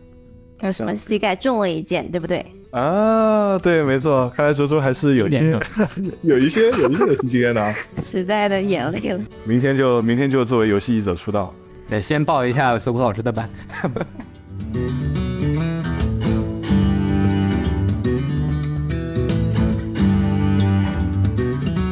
[0.61, 2.45] 有什么膝盖中了一件，对不对？
[2.71, 4.29] 啊，对，没错。
[4.29, 5.59] 看来卓卓还是有点
[6.21, 7.75] 有一些有一些游戏经验的。
[8.01, 9.19] 时代的眼泪了。
[9.45, 11.53] 明天就明天就作为游戏译者出道。
[11.87, 13.49] 得先报一下搜狐老师的班。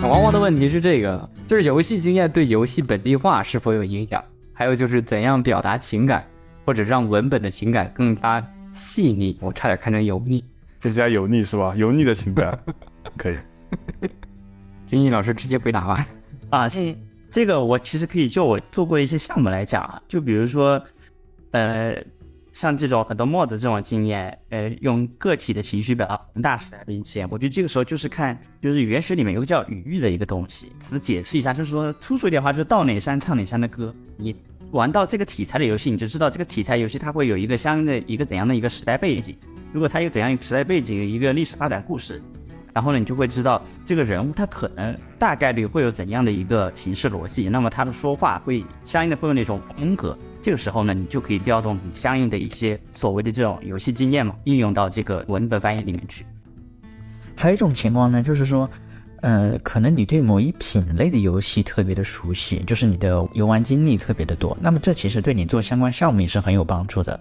[0.10, 4.24] 王王的问题是这个，就是游戏经验对游戏本地化是否有影响？
[4.54, 6.26] 还有就是怎样表达情感，
[6.65, 9.38] 或者让文本的情感更加细腻？
[9.41, 10.43] 我差点看成油腻，
[10.82, 11.74] 更加油腻是吧？
[11.76, 12.58] 油腻的情感
[13.17, 13.36] 可以。
[14.86, 16.06] 金毅老师直接回答吧。
[16.52, 16.96] 啊，嗯。
[17.30, 20.82] 这个我其实可以就我做过的一些项目来讲啊，就比如说，
[21.52, 21.93] 呃，
[22.58, 33.93] 像这种很多帽子这种经验，呃，用个体的情绪表达宏大时代的一些，我觉得这个时候就是看，就是原始里面有个叫语域的一个东西，只解释一下，就是说粗俗一点话，就是到哪山唱哪山的歌。
[34.17, 34.36] 你
[34.72, 39.38] 玩到这个题材的游戏，你就知道这个题材游戏它会有一个相应的一个怎样的一个时代背景，
[39.72, 42.20] 如果它有怎样一个时代背景、一个历史发展故事，
[42.77, 50.15] 然后呢，你就会知道这个人物他可能大概率会有怎样的一个形式逻辑，那么他的说话会相应的会有那种风格。
[50.43, 56.23] 这个时候呢，你就可以调动你相应的一些所谓的这种游戏经验嘛，应用到这个文本翻译里面去。
[57.35, 58.69] 还有一种情况呢，就是说，
[59.21, 67.19] 呃，可能你对某一品类的游戏特别的熟悉，就是你的游玩经历特别的多，那么这其实对你做相关项目也是很有帮助的。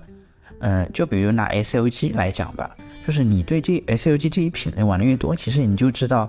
[0.58, 6.28] 嗯，就比如拿 S O G 来讲吧，就是你对这 S O G 这一品类玩的越多，其实你就知道，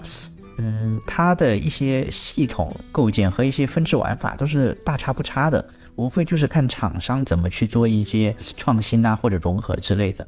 [0.60, 10.28] 嗯，它的一些系统构建和一些分支玩法都是大差不差的，无非就是看厂商怎么去做一些创新啊或者融合之类的。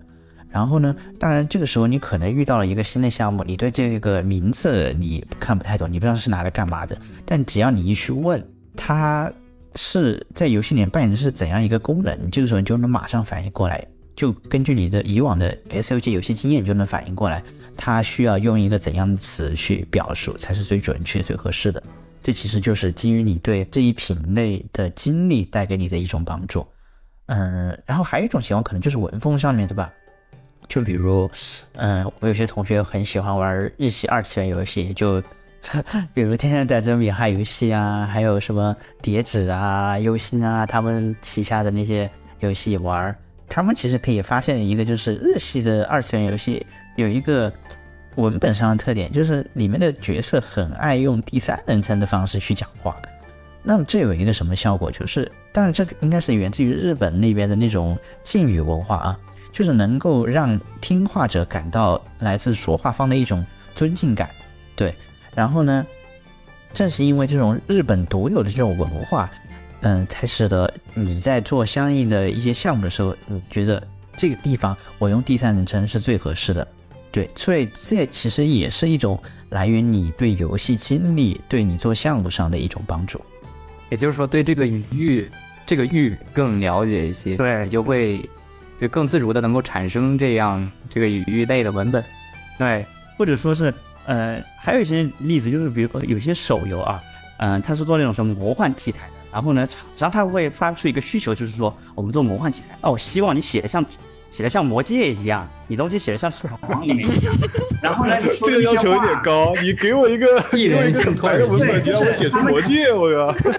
[0.49, 8.43] 然后呢，当然这个时候你可能遇到了一个新的项目，你对这个名字你看不太懂，你不知道是拿来干嘛的，但只要你一去问，
[8.75, 9.31] 它
[9.75, 13.85] 是在游戏里面扮演的是怎样一个功能，这个时候你就能马上反应过来，
[14.19, 17.41] 就根据你的以往的 S O G 游戏经验，就能反应过来，
[17.77, 21.81] 它需要用一个怎样的词去表述才是最准确、最合适的。
[22.21, 26.67] 这其实就是基于你对这一品类的经历带给你的一种帮助。
[27.27, 29.89] 嗯，然后还有一种情况可能就是文风上面对吧？
[30.67, 31.31] 就比如，
[31.77, 35.21] 嗯，我有些同学很喜欢玩日系二次元游戏，就
[36.13, 43.15] 比如《天天带着米哈游戏啊，还有什么叠纸啊、优心啊，他们旗下的那些游戏玩儿。
[43.49, 47.51] 他们其实可以发现一个，就是日系的二次元游戏有一个
[48.15, 52.95] 文本上的特点，就是里面的角色很爱用第三人称的方式去讲话。
[53.63, 54.91] 那么这有一个什么效果？
[54.91, 59.19] 就是，当然这个应该是源自于日本那边的那种敬语文化啊。
[59.51, 64.29] 就是能够让听话者感到来自说话方的一种尊敬感，
[64.75, 64.93] 对。
[65.33, 65.83] 然后呢，
[66.71, 69.27] 正是因为这种日本独有的这种文化，
[69.81, 73.81] 嗯，才使得你在做相应的一些项目的时候，你觉得
[74.17, 76.67] 这个地方我用第三人称是最合适的，
[77.11, 77.29] 对。
[77.35, 83.21] 所以这其实也是一种来源你对游戏经历、对你做项目上的一种帮助。
[83.89, 85.29] 也就是说，对这个语域，
[85.65, 88.27] 这个域更了解一些，对，就会。
[88.79, 92.01] 就更自如的能够产生这样这个语域类的文本，
[92.57, 92.85] 对，
[93.17, 93.73] 或者说是
[94.05, 97.03] 呃，还有一些例子，就是比如说有些手游啊，
[97.39, 103.85] 嗯，它是做那种什么魔幻题材的，然后呢，厂商他会发出一个需求，就是说我们做魔幻题材，那我希望你写的像
[104.29, 106.29] 写的像魔戒一样，你东西写的像
[106.67, 107.33] 《王》里面一样，
[107.81, 113.09] 然后呢，这个要求有点高，你给我一个 一人性牌的文本，你让我写出魔戒，我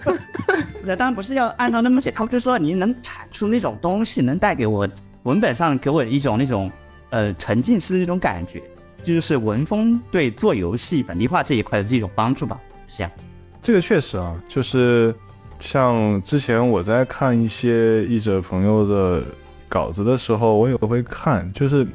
[0.03, 0.15] 靠！
[0.83, 4.89] 那当然不是要按照那么写，他们就说你能产出那种东西，能带给我。
[5.25, 6.73] 文本上给我一种那种，
[7.11, 8.63] 呃，沉浸式的那种感觉，
[9.05, 13.13] 就是文风对做游戏本地化这一块的这种帮助吧，是这样。
[13.61, 15.15] 这个确实啊，就是
[15.61, 19.23] 像之前我在看一些译者朋友的
[19.69, 21.87] 稿子的时候，我也会看，就是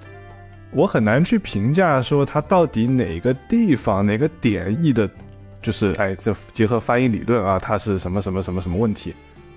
[0.72, 5.10] 我很难去评价说他到底哪个地方哪个点译的，
[5.62, 9.14] 就是哎，这结合翻译理论啊，它是什么什么什么什么问题。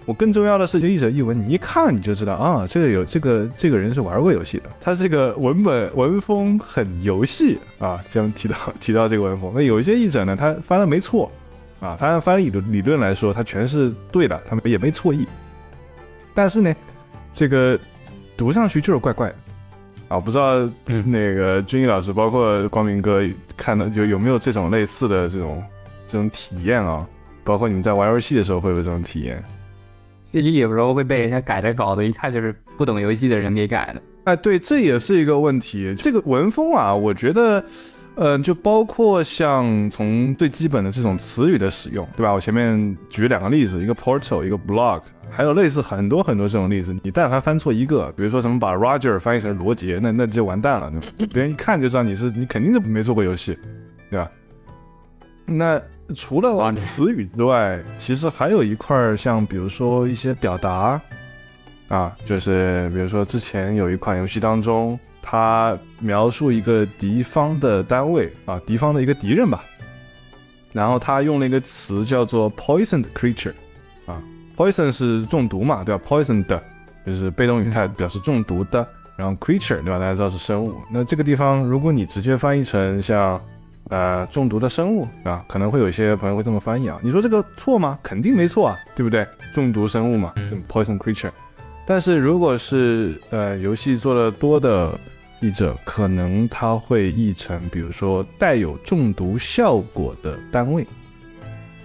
[0.07, 9.53] 我更重要的是，就译者译文，你一看你就知道啊，这个有这个这个人是玩过游戏的，他这个文本文风很游戏啊，这样提到提到这个文风。
[9.55, 11.31] 那有一些译者呢，他翻的没错
[11.81, 15.27] 啊，他按翻译理理论来说，他全是对的，他们也没错意。
[16.35, 16.75] 但是呢，
[17.33, 17.79] 这个
[18.37, 19.35] 读上去就是怪怪的
[20.09, 20.69] 啊，不知道
[21.05, 23.23] 那个军艺老师，包括光明哥
[23.57, 25.63] 看到就有没有这种类似的这种
[26.07, 27.07] 这种体验啊？
[27.45, 29.43] 包括你们在玩游戏的时候会有这种体验？
[30.31, 34.03] 自己有时候会被人家改的稿子，一看就是不懂游戏的人给改的。
[34.25, 35.95] 哎，对，这也是一个问题。
[35.97, 37.65] 这个文风啊，我觉得，
[38.19, 42.33] 呃，就包括像从最基本的这种词语的使用，对吧？
[42.33, 45.01] 我前面举两个例子，一个 portal，一个 blog，
[45.31, 46.93] 还有类似很多很多这种例子。
[47.03, 50.93] 你但凡翻错一个，比如说什么把 Roger 翻译成罗杰，那那就完蛋了，
[51.33, 53.57] 别人一看就知道你是你肯定是没做过游戏，
[54.11, 54.29] 对吧？
[55.47, 55.81] 那。
[56.17, 60.99] 除了词语之外，其实还有一块儿，像比如说一些表达，
[61.89, 64.99] 啊，就是比如说之前有一款游戏当中，
[65.31, 69.63] 它描述一个敌方的单位啊，敌方的一个敌人吧，
[70.73, 73.53] 然后他用了一个词叫做 poisoned creature，
[74.07, 74.23] 啊
[74.57, 76.47] ，poison 是中毒嘛，对吧？poisoned
[77.05, 79.99] 就是被动语态表示中毒的，然后 creature 对吧？
[79.99, 80.73] 大家知道是生物。
[80.91, 83.39] 那这个地方如果你直接翻译成像。
[83.91, 87.01] 呃，中毒的生物啊，可能会有一些朋友会这么翻译啊。
[87.03, 87.99] 你说这个错吗？
[88.03, 89.27] 肯定没错啊，对不对？
[89.55, 90.35] 中毒生物嘛
[90.71, 91.31] ，poison creature。
[91.87, 94.93] 但是如果是呃游戏做的多的
[95.41, 100.87] 译者，可能他会译成，比如说带有中毒效果的单位。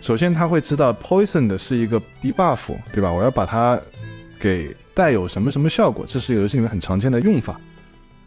[0.02, 3.12] 首先他会知道 poison 的是一个 debuff，对吧？
[3.12, 3.80] 我要把它
[4.40, 7.60] 给带有什么什么效果，这是游戏里面很常见的用法。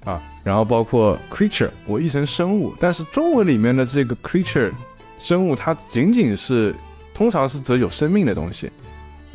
[0.05, 4.70] 啊，然后包括 creature，我译成生物，但是中文里面的这个 creature
[5.18, 6.72] 生物，它仅仅是
[7.12, 8.70] 通常是指有生命的东西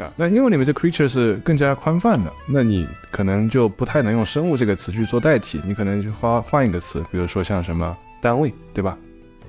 [0.02, 0.12] 啊。
[0.16, 8.98] 那英文里面这 creature 是更加宽泛的，那你可能就不太能用生物这个词去做代替，你可能就换换一个词，比如说像什么单位，对吧？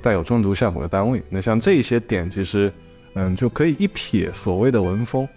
[0.01, 2.73] 带有中毒效果的单位，那像这些点，其实
[3.15, 5.29] 嗯就可以一撇所谓的文风。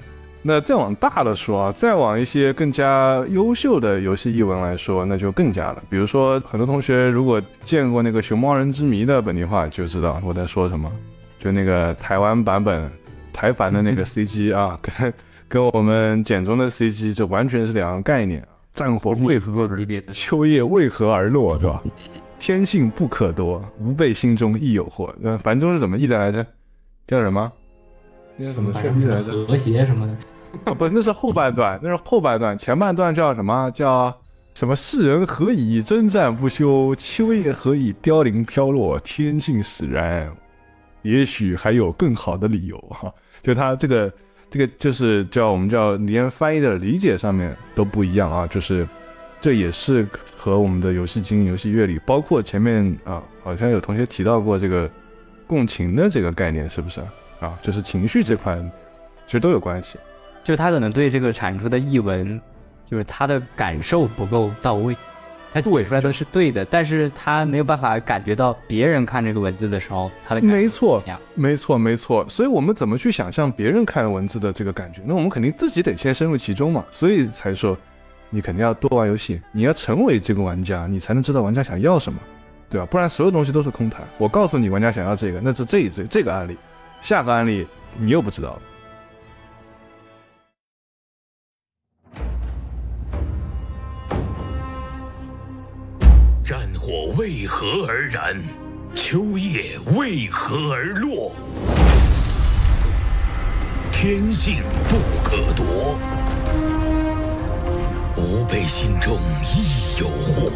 [0.47, 5.82] 那再往大了说啊，再往一些更加优秀的游戏译文来说，那就更加了。
[5.89, 10.91] 比如说，很多同学如果见过那个《熊猫人之谜》的本地化，就知道我在说什么。
[11.39, 12.91] 就那个台湾版本
[13.36, 15.14] 台版的那个 CG 啊，跟
[15.50, 18.42] 跟我们简中的 CG 这完全是两个概念。
[18.74, 21.82] 战火为何而秋叶为何而落，是吧？
[22.40, 25.14] 天性不可夺，吾辈心中亦有祸。
[25.20, 26.46] 那繁中是怎么译的来着？
[27.08, 27.52] 叫什么？
[28.38, 29.46] 那什么译来着？
[29.46, 30.14] 和谐什么的。
[30.66, 33.72] 啊，不，那是后半段，那是后半段，前半段叫什么？
[33.72, 34.14] 叫
[34.54, 34.76] 什么？
[34.76, 36.94] 世人何以征战不休？
[36.96, 39.00] 秋叶何以凋零飘落？
[39.00, 40.30] 天性使然。
[41.02, 43.14] 也许还有更好的理由哈。
[43.46, 44.12] 就他这个，
[44.50, 48.48] 这个就是叫我们叫连翻译的理解上面都不一样啊。
[48.48, 48.88] 就是
[49.39, 54.89] 这也是和我们的游戏经营、游戏乐理，包括前面啊，好像有同学提到过这个
[55.46, 57.00] 共情的这个概念，是不是
[57.39, 57.54] 啊？
[57.62, 58.58] 就是情绪这块，
[59.28, 60.00] 其实都有关系。
[60.43, 62.41] 就是他可能对这个产出的译文，
[62.89, 64.98] 就是他的感受不够到位，
[65.62, 71.01] 他伪出来的是对的，但是他没有办法感觉到别人看这个文字的时候他的感觉没错，
[71.34, 72.26] 没错，没错。
[72.28, 75.01] 所以我们怎么去想象别人看文字的这个感觉？
[75.06, 76.84] 那我们肯定自己得先深入其中嘛。
[76.91, 77.78] 所以才说，
[78.30, 82.20] 你肯定要多玩游戏，你要成为这个玩家，你才能知道玩家想要什么，
[82.70, 82.86] 对吧？
[82.91, 84.01] 不然所有东西都是空谈。
[84.18, 86.58] 我告诉你，玩家想要这个，那是这一这这个案例，
[87.01, 87.66] 下个案例
[87.97, 88.62] 你又不知道了。
[96.46, 98.39] 战火为何而燃？
[98.93, 101.32] 秋叶为何而落？
[103.91, 105.98] 天性不可夺，
[108.16, 110.52] 吾辈心中亦有祸。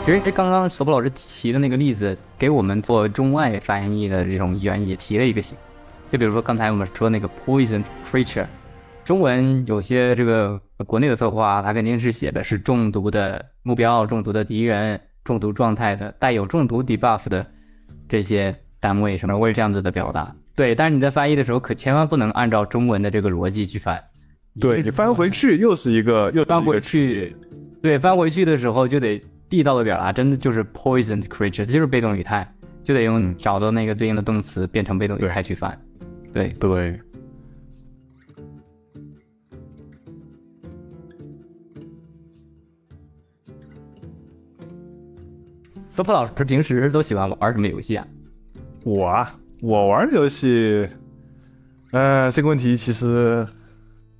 [0.00, 5.56] 其实，刚刚索普老师提的那个例子，给我们做中外翻译的这种原也提了一个醒。
[6.12, 8.46] 就比如说刚才我们说那个 poison creature，
[9.02, 17.44] 中文有些这个国内的策划，它肯定是写的是中毒的目标、中毒的敌人、中毒状态的带有中毒 debuff 的
[18.06, 20.36] 这些单位什么，会这样子的表达。
[20.54, 23.98] 对，但是你在翻译的时候，可千万不能按照中文的这个逻辑去翻。
[24.60, 27.34] 对你翻回去又是一个又翻回去，
[27.80, 32.46] 对，翻回去的时候就得地道的表达，真的就是 poison creature，这就是被动语态，
[32.82, 35.80] 就得用找到那个对应的动词变成被动语态去翻。
[36.32, 36.98] 对对，
[45.90, 48.06] 苏普老师平时都喜欢玩什么游戏啊？
[48.84, 50.88] 我啊，我玩游戏，
[51.90, 53.46] 呃，这个问题其实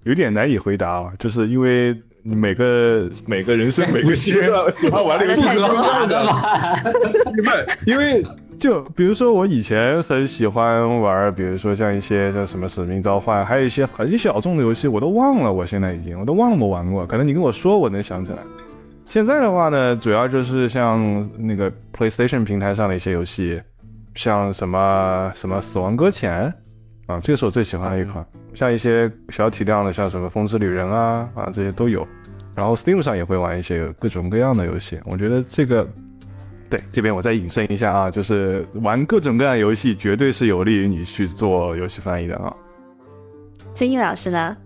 [0.05, 6.23] 有点难以回答啊，就是因为每个每个人生每个阶段喜欢玩的游戏是不一样的，
[7.35, 7.79] 明 白？
[7.87, 8.23] 因为。
[8.63, 15.53] 就比如说，我以前很喜欢玩，比如说像一些叫什么《使命召唤》，还有一些很小众的游戏，我都忘了。
[15.53, 17.05] 我现在已经，我都忘了我玩过。
[17.05, 18.39] 可能你跟我说，我能想起来。
[19.09, 23.61] 现在的话呢，主要就是像那个 PlayStation 平台上的一些游戏，
[24.15, 26.55] 像什么什么《死亡搁浅》
[27.13, 28.25] 啊，这个是我最喜欢的一款。
[28.55, 32.07] 像一些小体量的，像什么《风之旅人》啊啊，这些都有。
[32.55, 35.01] 然后 Steam 上也会玩一些各种各样的游戏。
[35.05, 35.85] 我觉得这个。
[36.73, 42.51] 对，这边我再引申一下啊，就是玩各种各样游戏，绝对是有利于你去做游戏翻译的啊。
[43.75, 44.57] 金毅老师呢？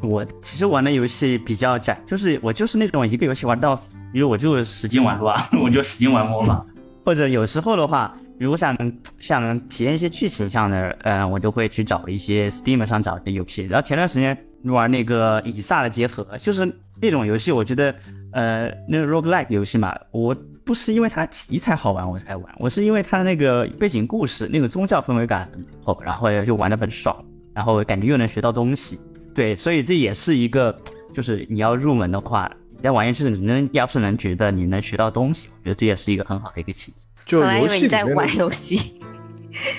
[0.00, 5.48] 我其实玩的游戏比较窄，就是我就是那种一个游戏玩到死，比如我就使劲玩是吧？
[5.62, 6.66] 我就使劲玩摸嘛，
[7.04, 8.76] 或者有时候的话，比如想
[9.20, 13.62] 想体验一些剧情上的，嗯，我就会去找一些 Steam 上找的游戏。
[13.66, 16.68] 然后前段时间玩那个以撒的结合，就是
[17.00, 17.94] 那种游戏，我觉得，
[18.32, 20.36] 呃，那个 roguelike 游戏嘛，我。
[20.68, 29.00] 不是因为它题材好玩我才玩，我是因为它的那个背景故事、那个宗教氛围感很厚，然后就玩的很爽，然后感觉又能学到东西。
[29.34, 30.78] 对，所以这也是一个，
[31.14, 37.06] 就是你要入门的话，你在玩游戏你能要是能觉得你能学到东西，我觉得这也是一个很好的一个契机。
[37.24, 39.00] 就游戏在玩游戏，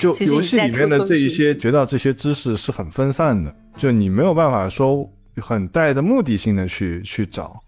[0.01, 5.07] 就游戏里面的这一些学到这些知识是很分散的，就你没有办法说
[5.39, 7.61] 很带着目的性的去去找。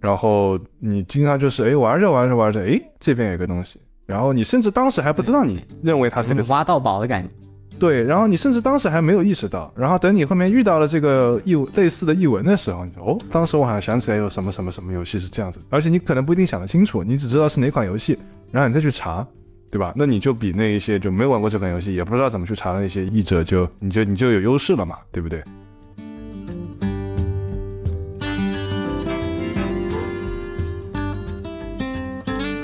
[0.00, 7.30] 然后你经常就是哎玩着玩着玩着哎这边有个东西，然后你甚至当时还不知道，你认为它是个挖到宝的感觉。
[7.78, 18.18] 对，然后你甚至当时还没有意识到，然后等你后面遇到了这个译类似的译文的时候，你说哦，当时我好像想起来有什么什么什么游戏是这样子，而且你可能不一定想得清楚，你只知道是哪款游戏，
[18.50, 19.26] 然后你再去查，
[19.70, 19.94] 对吧？
[19.96, 25.42] 那你就比那一些就没有玩过这款游戏，也不知道怎么去查的那些译者就你就你就有优势了嘛，对不对？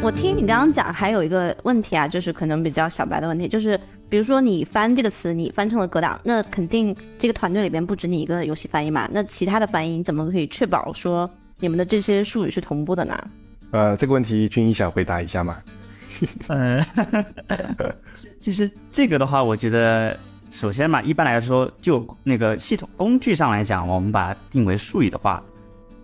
[0.07, 3.77] 我听你刚刚讲，还有一个问题啊，就是可能比较小白的问题，就是
[4.09, 11.29] 比如说你翻这个词，你翻成了格挡，那肯定这个团队里边不止你一个游戏翻译嘛，那其他的翻译你怎么可以确保说
[11.59, 13.19] 你们的这些术语是同步的呢？
[13.73, 15.57] 呃，这个问题君一想回答一下吗？
[16.47, 16.81] 嗯，
[18.15, 20.17] 其其实这个的话，我觉得
[20.53, 25.43] 首先嘛，一般来说，就那个系统工具上来讲，我们把它定为术语的话，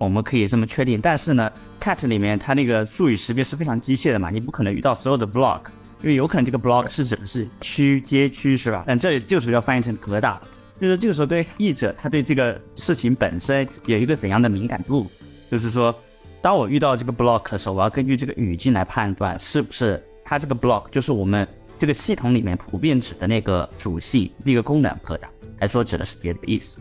[0.04, 1.00] 我们可以这么确定。
[1.00, 1.50] 但是呢
[1.80, 5.60] ，cat 里面它那个术语识别是非常机械的嘛，你不可能遇到所有的 block，
[6.02, 8.84] 因为有可能这个 block 是指的是区街区是吧？
[8.86, 10.40] 但这里就是要翻译成格挡，
[10.80, 15.10] 就是这个时候对译者他对这个事情本身有一个怎样的敏感度，
[15.50, 15.94] 就是说。
[16.42, 21.46] 当我遇到这个 block 的时候，我要根据这个语境来判断是不是它这个 block 就是我们
[21.78, 26.80] 这个系统里面普遍指的那个主系、那个功能格挡，还是说指的是别的意思？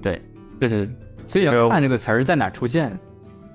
[0.00, 0.18] 对，
[0.58, 0.94] 对对对，
[1.32, 2.98] 所以要看这个词儿在哪出现。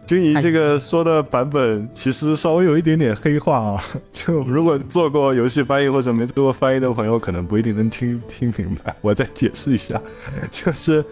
[0.07, 8.95] 君怡这个说的版本其实稍微有一点点黑化啊， 就如果做过游戏翻译或者没做过翻译的朋友，可能不一定能听听明白。
[9.01, 10.01] 我再解释一下，
[10.49, 11.03] 就是，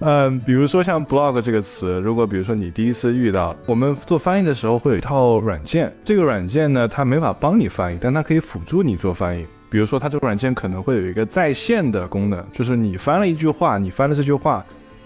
[0.00, 9.46] 嗯，比如说像 blog 这个词，如果比如说你第一次遇到，我们做翻译的时候会有一套软件，这个软件呢，它没法帮你翻译，但它可以辅助你做翻译。
[9.70, 14.62] 比如说它这个软件可能会有一个在线的功能，就是你翻了一句话，你翻了这句话。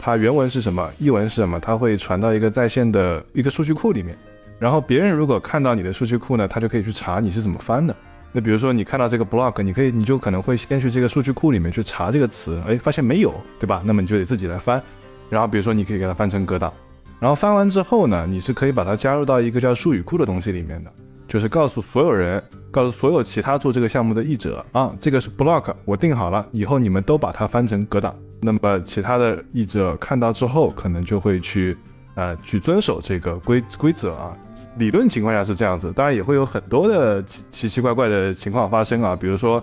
[0.07, 4.17] 它原文是什么，译文是什么，它会传到一个在线的一个数据库里面，
[4.57, 7.93] 然后别人如果看到你的数据库呢，他就可以去查你是怎么翻的。
[8.31, 13.83] 那比如说你看到这个 block，你可以，你就可能会先去这个数据库里面去查这个词，哎，发现没有，对吧？
[13.85, 14.81] 那么你就得自己来翻。
[15.29, 16.73] 然后比如说你可以给它翻成格挡，
[17.19, 20.91] 然后翻完之后呢，你是可以把它加入到一个叫术语库的东西里面的，
[21.27, 22.41] 就是告诉所有人，
[22.71, 28.15] 告诉所有其他做这个项目的译者啊，这个是 block，我定好了，以后你们都把它翻成格挡。
[28.41, 31.77] 那么其他的译者看到之后，可能就会去，
[32.15, 34.37] 呃，去遵守这个规规则啊。
[34.79, 39.17] 理论情况下是这样子，当然也会有很多的奇奇奇怪怪的情况发生啊。
[39.17, 39.63] 比如说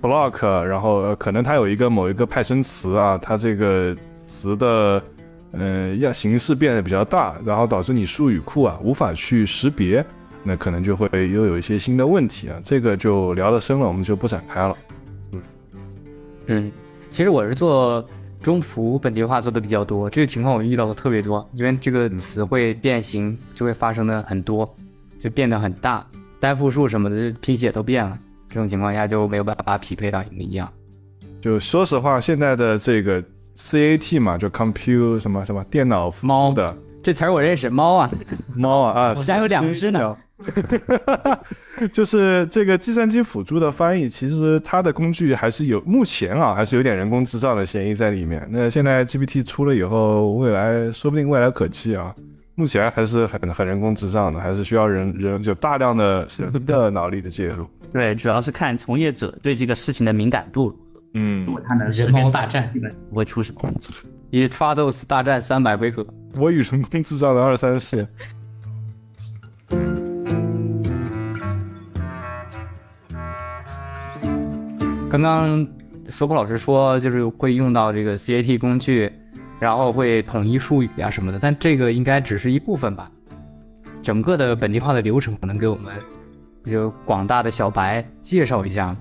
[0.00, 3.94] block，然后可能它有一个某一个派生词啊，它这个
[4.26, 5.02] 词的，
[5.52, 10.02] 呃，样形式变得比较大，然后导致你术语库啊无法去识别，
[10.42, 12.58] 那可能就会又有一些新的问题啊。
[12.64, 14.76] 这个就聊得深了，我们就不展开了。
[15.32, 15.42] 嗯，
[16.46, 16.72] 嗯。
[17.10, 18.04] 其实我是做
[18.40, 24.72] 中葡本地化做的比较多，这个情况我遇到的特别多，因为这个词汇变形就会发生的很多，
[25.18, 26.06] 就变得很大，
[26.38, 28.16] 单复数什么的拼写都变了，
[28.48, 30.72] 这种情况下就没有办法匹配到一模一样。
[31.40, 33.22] 就说实话，现在的这个
[33.56, 38.10] CAT 嘛，就 compute 什么什么电脑猫的这词儿我认识，猫啊，
[38.54, 40.16] 猫啊啊，我家有两只呢。
[41.92, 48.46] 就是这个计算机辅助的翻译，其实它的工具还是有，目前啊还是有点人工智障的嫌疑在里面。
[48.50, 52.14] 那现在 GPT 出了以后，未来说不定未来可期啊。
[52.56, 57.66] 目前还是很很人工智障的，还是需要人人就大量的人的脑力的介入。
[57.92, 60.78] 对，主要是看从业者对这个事情的敏感度。
[61.14, 62.70] 嗯，如果他能人工大战
[63.08, 63.72] 不会出什么，
[64.30, 68.06] 以 Fados 大战三百回合， 我与人工智障的二三事。
[75.10, 75.66] 刚刚
[76.08, 79.10] 索普老师说，就是会用到这个 CAT 工具，
[79.58, 83.10] 然后会统一术语啊什么的，但这个应该只是一部分吧。
[84.04, 85.92] 整个的本地化的流程，可能给我们
[86.64, 88.96] 就广大的小白介绍一下。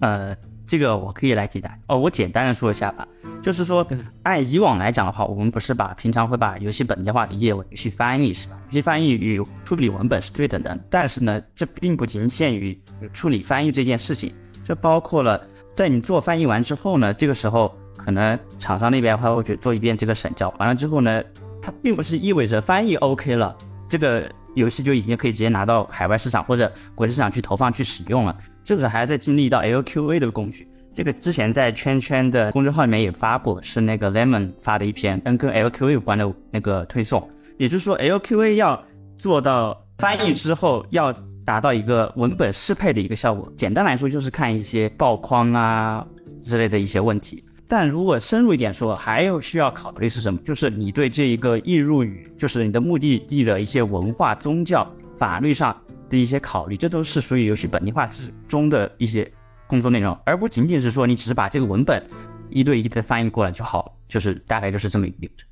[0.00, 0.34] 呃，
[0.66, 3.06] 这个我可以来解答哦，我简单的说一下吧。
[3.42, 3.86] 就是说，
[4.22, 8.58] 按以往来讲的话，我们不是把平常会把游戏本地化理解为游戏翻译是吧？
[8.68, 12.76] 游戏翻译与处理文本是对等的，但是呢，这并不仅限于
[13.12, 14.32] 处理翻译这件事情。
[14.64, 15.40] 这包括了，
[15.76, 21.22] 在你做翻译完之后呢，这个时候可能厂商那边还会去做一遍这个审校，完了之后呢，
[21.60, 23.54] 它并不是意味着翻译 OK 了，
[23.88, 28.34] 这个游戏就已经可以直接拿到海外市场或者国际市场去投放去使用了，
[28.64, 30.66] 这个还在经历到 LQA 的工序。
[30.94, 38.82] 这个之前在圈圈的公众号里面也发过，是那个 Lemon 发的一篇跟跟 LQA 有关的那个推送，也就是说 LQA 要
[39.18, 41.14] 做到翻译之后要。
[41.44, 43.52] 达到一个文本适配的一个效果。
[43.56, 46.06] 简单来说，就是看一些曝光啊
[46.42, 47.44] 之类的一些问题。
[47.66, 50.38] 但如果深入一点说，还有需要考虑是什么？
[50.44, 54.86] 就是你对这一个译入语，就是你的目的地的一些文化、宗教、
[55.16, 55.76] 法律上
[56.10, 59.28] 的一些考虑，这都是属于游戏本地化之中的一些
[59.66, 62.02] 工作内容，而不仅仅是说你只是把这个文本
[62.50, 65.48] 一对一的翻译过来就好，就是大概就是这么一个流程。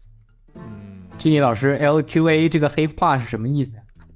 [1.16, 3.72] 俊逸老师，LQA 这个黑话是什么意思？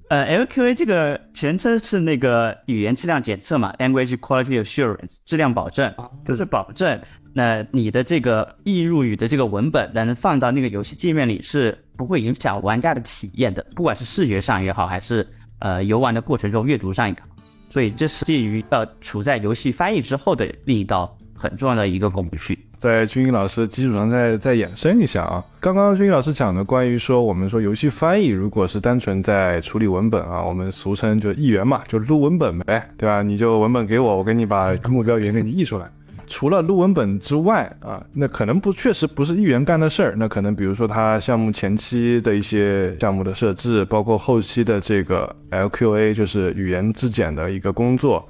[0.08, 5.92] 呃，LQA 这个全称是那个语言质量检测嘛，Language Quality Assurance，质量保证，
[6.24, 7.00] 就是保证
[7.32, 15.26] 那你的这个易入语的这个文本能放到那个游戏界面里是不会影响玩家的体验的，不管是视觉上也好，还是
[15.58, 17.26] 呃游玩的过程中阅读上也好。
[17.68, 22.58] 所以这是介于呃处在游戏翻译之后的另一道很重要的一个工序。
[22.78, 33.22] 在军英老师基础上再再衍生一下啊，刚刚军英老师讲的关于说我们说游戏翻译如果是单纯在处理文本啊，我们俗称就译员嘛，就录文本呗，对吧？
[33.22, 35.86] 你就文本给我，我给你把目标语言给你译出来。
[36.28, 48.28] 除了录文本之外啊，那可能不确实不是议员干的事儿，那可能比如说他项目前期的一些项目的设置，包括后期的这个 LQA，就是语言质检的一个工作，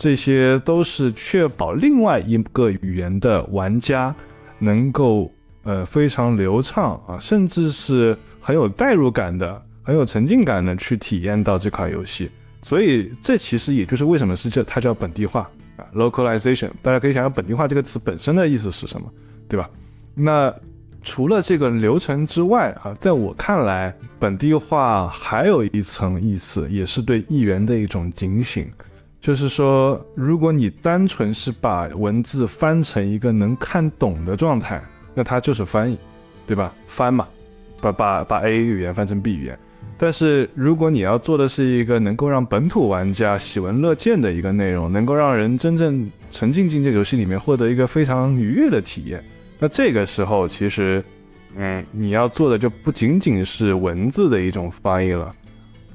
[0.00, 4.14] 这些都是确保另外一个语言的玩家
[4.58, 5.30] 能够
[5.62, 12.30] 呃非常流畅啊，甚至是很有代入感的、很有沉浸感的去体验到这款游戏。
[12.62, 15.42] 所以这其实也就是为什么是叫它叫本地化
[15.76, 15.84] 啊。
[15.94, 19.06] localization，大家可以想想本地化这个词本身的意思是什么，
[19.50, 19.68] 对吧？
[20.14, 20.50] 那
[21.02, 28.66] 除了这个流程之外啊，在我看来，本地化还有一层意思，也是对议员的一种警醒，
[29.20, 34.82] 就是说，如果你单纯是把文字翻成一个能看懂的状态，
[35.14, 35.98] 那它就是翻译，
[36.46, 36.72] 对吧？
[36.88, 37.28] 翻嘛，
[37.82, 39.58] 把把把 A 语言翻成 B 语言。
[39.98, 49.22] 但是如果你要做的是一个能够让本土玩家喜闻乐见的一个内容，能够让人真正沉浸进这个游戏里面，获得一个非常愉悦的体验，
[49.58, 51.04] 那这个时候其实，
[51.54, 55.34] 嗯，你要做的就不仅仅是文字的一种翻译了，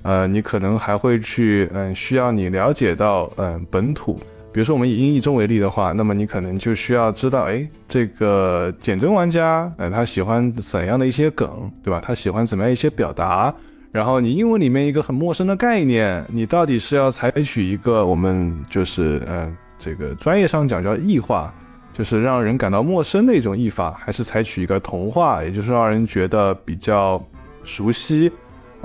[0.06, 4.14] 呃，你可能还会去，嗯，需要你了解到，嗯，本土，
[4.54, 12.00] 比如说我们以英译中为例的话，那么你可能就需要知道，哎，这个简真玩家，呃，他喜欢怎样的一些梗，对吧？
[12.06, 13.52] 他喜欢怎么样一些表达？
[13.92, 21.52] 然后你英文里面一个很陌生的概念，你到底是要采取一个我们就是嗯这个专业上讲叫异化，
[21.94, 27.20] 就是让人感到陌生的一种译法，还是采取一个同化，也就是让人觉得比较
[27.64, 28.32] 熟悉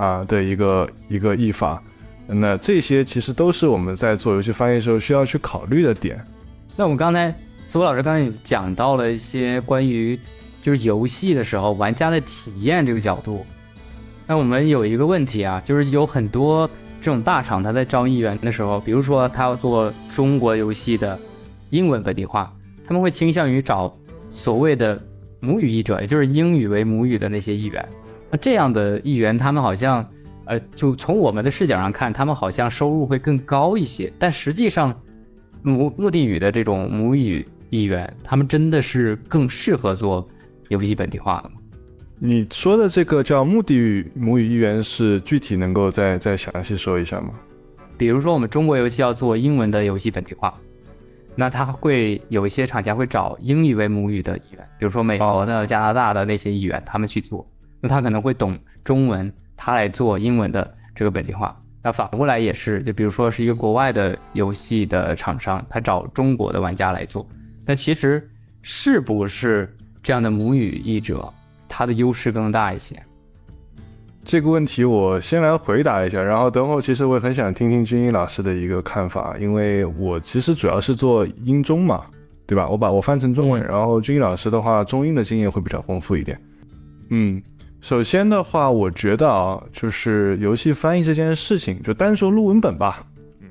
[0.01, 1.79] 啊的一个一个译法？
[2.25, 6.19] 那这些其实都是我们在做游戏翻译时候需要去考虑的点。
[6.75, 7.33] 那我们刚才
[7.67, 10.19] 苏老师刚才有讲到了一些关于
[10.59, 13.45] 就是游戏的时候玩家的体验这个角度。
[14.25, 16.67] 那我们有一个问题啊，就是有很多
[16.99, 21.19] 这种大厂，他在招译员的时候，比如说他要做中国游戏的
[21.69, 22.51] 英文本地化，
[22.87, 23.93] 他们会倾向于找
[24.29, 24.99] 所谓的
[25.41, 27.85] 母语译者，也就是英语为母语的那些译员。
[28.31, 30.05] 那这样的议员，他们好像，
[30.45, 34.11] 呃，就从我们的视角上看，他们好像收入会更高一些。
[34.17, 34.97] 但实际上，
[35.61, 40.25] 目目的语的这种母语议员，他们真的是更适合做
[40.69, 41.55] 游戏本地化的吗？
[42.19, 47.31] 你说的这个叫目的语母语议员是具体能够再再详细说一下吗？
[47.97, 50.53] 比如说我们中国游戏要做英文的游戏本地化，
[51.35, 57.45] 那他会有一些厂家会找英语为母语的议员，比如说美国的、加拿大的那些议员，他们去做，
[57.81, 61.59] 那他可能会懂中文，他来做英文的这个本地化。
[61.83, 67.27] 那反过来也是，就比如说是一个国外的游戏的厂商，他找中国的玩家来做，
[67.65, 68.29] 但其实
[68.61, 69.67] 是不是
[70.03, 71.27] 这样的母语译者？
[71.67, 73.01] 他的优势更大一些。
[74.23, 82.05] 这个问题我先来回答一下，然后等会儿其实我也很想听听军医老师的一个看法，因为我其实主要是做英中嘛，
[82.45, 82.69] 对吧？
[82.69, 86.39] 我把我翻成中文，然后军医老师的话中英的经验会比较丰富一点。
[87.09, 87.41] 嗯，
[87.81, 93.05] 首先的话，我觉得啊，就是游戏翻译这件事情，就单说录文本吧，
[93.41, 93.47] 嗯，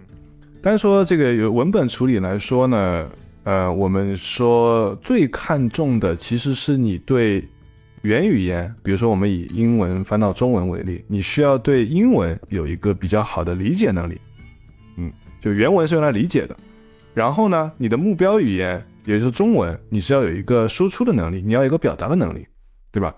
[0.62, 3.06] 单说这个有文本处理来说呢，
[3.44, 7.46] 呃，我们说最看重的其实是你对。
[8.02, 14.18] 原语言，比如说我们以英文翻到中文为例，你需要对英文有一个比较好的理解能力。
[14.96, 16.56] 嗯，就原文是用来理解的。
[17.12, 22.46] 然后呢，你的目标语言，也就是中文，你是要有一个输出的能力，你要有一个表达的能力，
[22.90, 23.14] 对吧？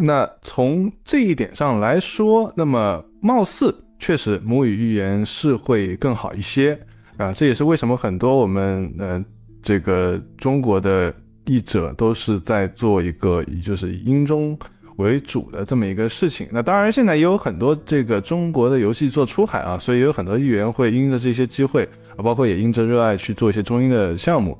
[0.00, 6.78] 那从这一点上来说，那么貌似确实母语语言是会更好一些
[7.16, 7.32] 啊。
[7.32, 9.24] 这也是为什么很多我们嗯
[9.62, 11.14] 这个中国的。
[11.46, 14.56] 译者都是在做一个以就是以英中
[14.98, 16.46] 为主的这么一个事情。
[16.52, 24.56] 那当然，现在也有很多这个中国的游戏做出海啊，所以也有很多译员会因着这些机会啊，包括也因着热爱去做一些中英的项目。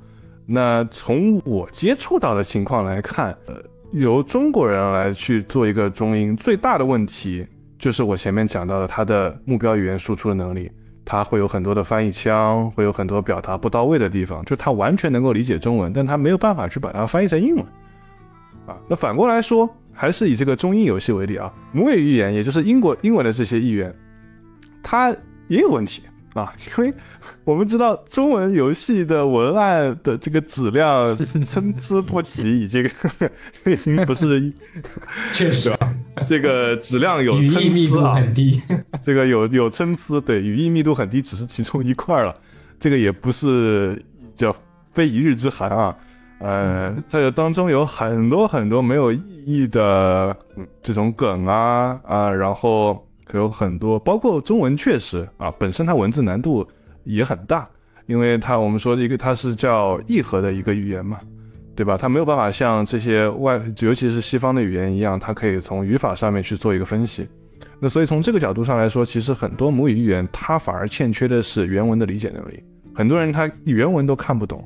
[0.46, 3.54] 那从我接触到的情况来看，呃，
[3.92, 7.44] 由中国人来去做一个中英，最大的问题
[7.78, 10.70] 就是我前面讲到的他的目标语言输出的能力，
[11.04, 17.64] 他会有很多的翻译腔，会有很多表达不到位的地方，就他完全能够理解中文，但他没有办法去把它翻译成英文。
[18.66, 23.92] 啊，那反过来说，还是以这个中英游戏为例啊，母语语言也就是英国英文的这些译员，
[24.84, 25.10] 它
[25.48, 26.02] 也有问题
[26.34, 26.94] 啊，因为
[27.44, 32.88] 我们知道中文游戏的文案的这个质量 参差不齐，已经
[33.66, 34.52] 已经不是
[35.32, 38.62] 确实啊，这个质量有语参义密度差啊，很低。
[39.02, 42.34] 这个有有参差，对，语义密度很低，只是其中一块了，
[42.78, 44.00] 这个也不是
[44.36, 44.54] 叫
[44.92, 45.96] 非一日之寒啊。
[46.38, 53.06] 呃，在这当中有很多很多没有意义的嗯这种梗啊啊，然后
[53.38, 56.66] 有很多，包括中文确实啊，本身它文字难度
[57.04, 57.68] 也很大，
[58.06, 61.18] 因为它我们说的一个它是叫义和的一个语言嘛，
[61.74, 61.96] 对吧？
[61.96, 67.26] 它没有办法像这些外，尤其是西方的语言一样，它可以从语法上面去做一个分析。
[67.78, 72.62] 那所以从这个角度上来说，其实很多母语语言它反而欠缺的是原文的理解能力，
[72.94, 74.62] 很多人他原文都看不懂。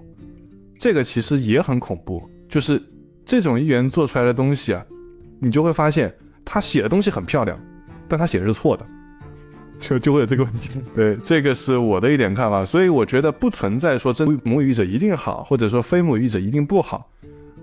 [0.78, 2.82] 这个其实也很恐怖，就是
[3.24, 4.84] 这种语言做出来的东西啊，
[5.38, 6.12] 你就会发现
[6.44, 7.56] 他写的东西很漂亮，
[8.08, 8.86] 但他写的是错的，
[9.80, 10.80] 就就会有这个问题。
[10.94, 17.08] 对，这个是我的一点看法，所以我觉得不存在说真母语者一定好，或者说非母语者一定不好，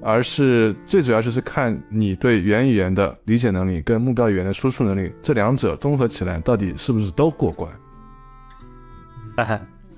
[0.02, 7.70] 而是最主要就是看你对原语言的理解能力跟目标语言的输出能力这两者综合起来，到底是不是都过关？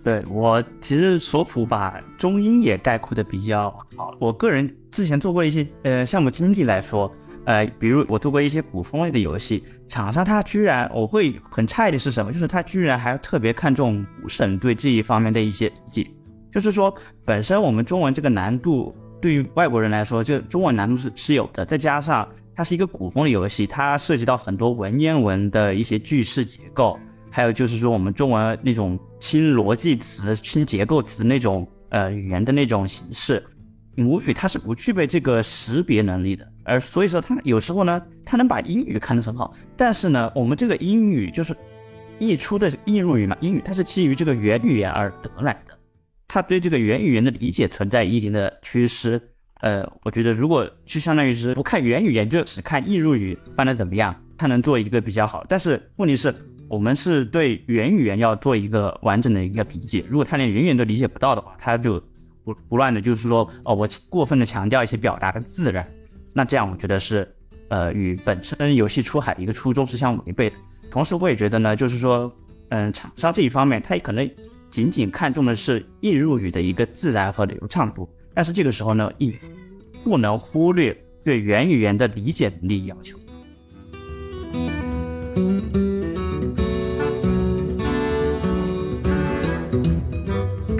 [0.03, 4.13] 对我其实索普把中英也概括的比较好。
[4.19, 7.09] 我个人之前做过一些呃项目经历来说，
[7.45, 12.31] 呃，比如我做过一些古风类的游戏，厂商他居然我会很诧异的是什么？
[12.31, 16.07] 就是他居然还特别看重武审对这一方面的一些理解。
[16.51, 16.93] 就是说，
[17.25, 26.99] 本身我们中文这个难度对于外国人来说，就中文难度是是有的，再加上它是一个古风的游戏，它涉及到很多文言文的一些句式结构。
[27.31, 33.43] 还有就是说，我们中文那种轻逻辑词、轻结构词那种呃语言的那种形式，
[33.95, 41.55] 母语它是不具备这个识别能力的，而所以说它有时候呢，它能把英语看得很好，但是呢，我们这个英语就是
[42.19, 45.77] 译出的译入语嘛，英语它是基于这个原语言而得来的，
[46.27, 49.21] 它对这个原语言的理解存在一定的缺失。
[49.61, 56.33] 呃，我觉得如果就相当于是不看原语言，就只看译入语翻的怎么样，它能做一个比较好，但是问题是。
[56.69, 62.01] 我们是对原语言要做一个完整的一个理解，如果他连原语言都理解不到的话，他就
[62.43, 65.87] 不胡乱的，就是说，哦，我过分的强调一些表达的自然，
[66.33, 67.27] 那这样我觉得是，
[67.69, 70.55] 呃，与本身游戏出海一个初衷是相违背的。
[70.91, 72.31] 同时，我也觉得呢，就是说，
[72.69, 74.29] 嗯，厂商这一方面，他也可能
[74.69, 79.33] 仅仅看重的是易入语的一个自然和流畅度，但是这个时候呢，亦
[80.03, 83.17] 不能忽略对原语言的理解能力要求。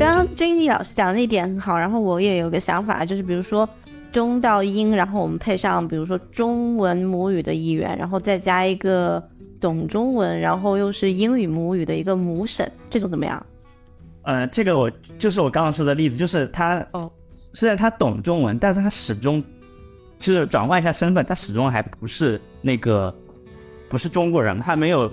[0.04, 3.68] 刚刚君丽老师讲的那一点很好，然后我也有个想法，就是比如说
[4.12, 9.24] 中到英，然后我们配上比如说中文母语的一员，然后再加一个
[9.62, 13.46] 懂中文，然后又是英语母语的一个母审，这种怎么样？
[14.24, 17.10] 呃，这个我就是我刚刚说的例子，就是他哦，
[17.54, 19.42] 虽然他懂中文，但是他始终
[20.20, 23.16] 就是转换一下身份，他始终还不是那个
[23.88, 25.10] 不是中国人，他没有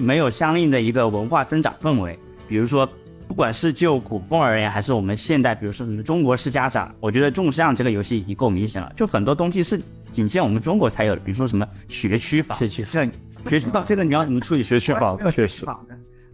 [0.00, 2.18] 没有相应的一个文化增长氛围，
[2.48, 2.88] 比如说。
[3.26, 8.92] 不管是就古风而言，还是我们现代，比如说什么中国式家长，我觉得众像这个游戏已经够明显了。
[8.96, 13.10] 就很多东西是仅限我们中国才有的，比如说什么学区房，学区房，
[13.48, 15.18] 学区房，这个你要怎么处理学区房？
[15.32, 15.64] 确实，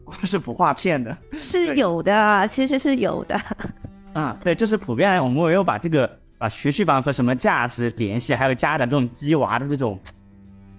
[0.05, 3.41] 光是不画片的， 是有的，其实是有的。
[4.13, 9.99] 啊，对，就是普遍，我们没有把这个把学区房和什么价值联系，还有家长这种鸡娃的这种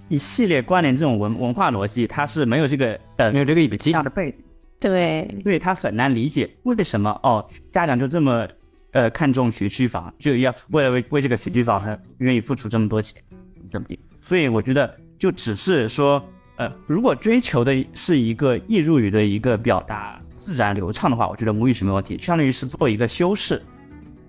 [0.09, 4.43] 一系列关联这种文文化逻辑，它是没有这个呃没有这个语境的背景。
[4.81, 8.47] 对，所以他很难理解为什么哦，家长就这么
[8.93, 13.21] 呃看重学区房，就要为了为为这个学区房，他愿意付出这么多钱，
[13.69, 13.97] 怎么的？
[14.19, 16.23] 所以我觉得就只是说，
[16.55, 23.61] 呃，如果追求的是一个易入语的一个表达自然流畅的话，我觉得母语是没问题，相当于是做一个修饰，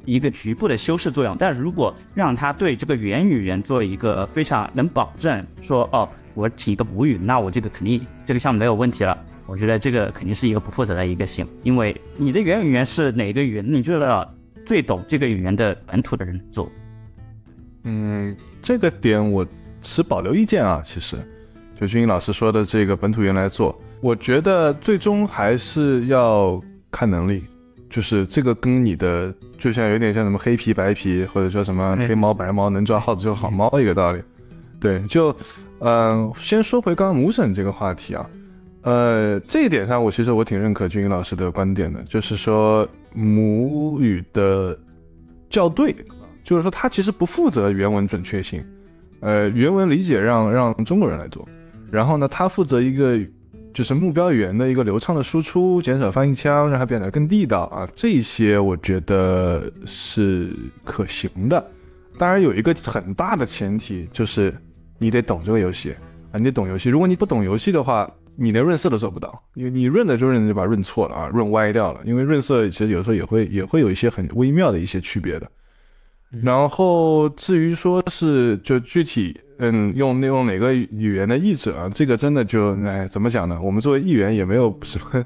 [0.04, 1.34] 一个局部的修饰作用。
[1.38, 9.16] 但如果让他对这个原语言做一个非常能保证说哦，我请一个母语，那我这个肯定这个项目没有问题了。
[9.46, 14.34] 我觉得这个肯定是一个不负责的一个行为，因为你的原语言是哪个语言，你就要
[14.64, 16.70] 最懂这个语言的本土的人做。
[17.84, 19.46] 嗯，这个点我
[19.80, 20.80] 持保留意见啊。
[20.84, 21.16] 其实，
[21.78, 27.44] 就君英老师说的这个本土员来做，我觉得最终还是要看能力，
[27.90, 34.22] 就是这个跟你的就像有点像什么黑皮白皮，或者说什么黑猫白猫能抓耗子就好猫一个道理。
[34.80, 35.36] 对，就
[35.80, 38.24] 嗯，先说回刚刚母审这个话题啊。
[38.82, 44.76] 呃，这一点上，我其实我挺认可君英老师的观点的，就是说母语的
[45.50, 45.94] 校对，
[46.42, 48.64] 就是说他其实不负责原文准确性，
[49.20, 51.46] 呃，原文理解让让中国人来做，
[51.90, 53.20] 然后呢，他负责一个
[53.72, 60.50] 就是目标语言的一个流畅的输出，减少翻译腔，让它变得更地道啊，这些我觉得是
[60.82, 61.64] 可行的。
[62.18, 64.52] 当然有一个很大的前提，就是
[64.98, 65.94] 你得懂这个游戏
[66.32, 66.90] 啊，你得懂游戏。
[66.90, 72.00] 如果你不懂游戏的话，你连润色都做不到，因为你润的时候人就把润错了啊，润歪掉了。
[72.04, 75.50] 因为润色其实有时候也会也会有一些很微妙的一些区别的。
[76.42, 83.60] 然后至于说是就具体嗯用用哪个语言的译者啊，这个真的就哎怎么讲呢？
[83.62, 85.24] 我们作为议员也没有什么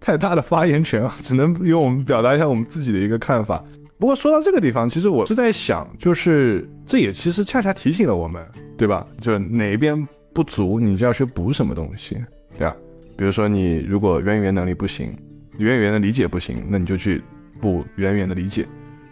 [0.00, 3.64] 太大的发言权啊，只能用我们表达一下我们自己的一个看法。
[4.00, 8.44] 不过说到这个地方，其实我是在想，就是这也其实恰恰提醒了我们，
[8.76, 9.06] 对吧？
[9.20, 12.16] 就是哪一边不足，你就要去补什么东西。
[12.58, 12.76] 对吧？
[13.16, 15.16] 比如说你如果原语言能力不行，
[15.56, 17.22] 原语言的理解不行，那你就去
[17.60, 18.66] 补原语言的理解。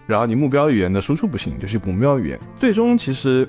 [0.06, 2.38] 然后你目标语言的输出不行，就去补目标语言。
[2.58, 3.48] 最终其实，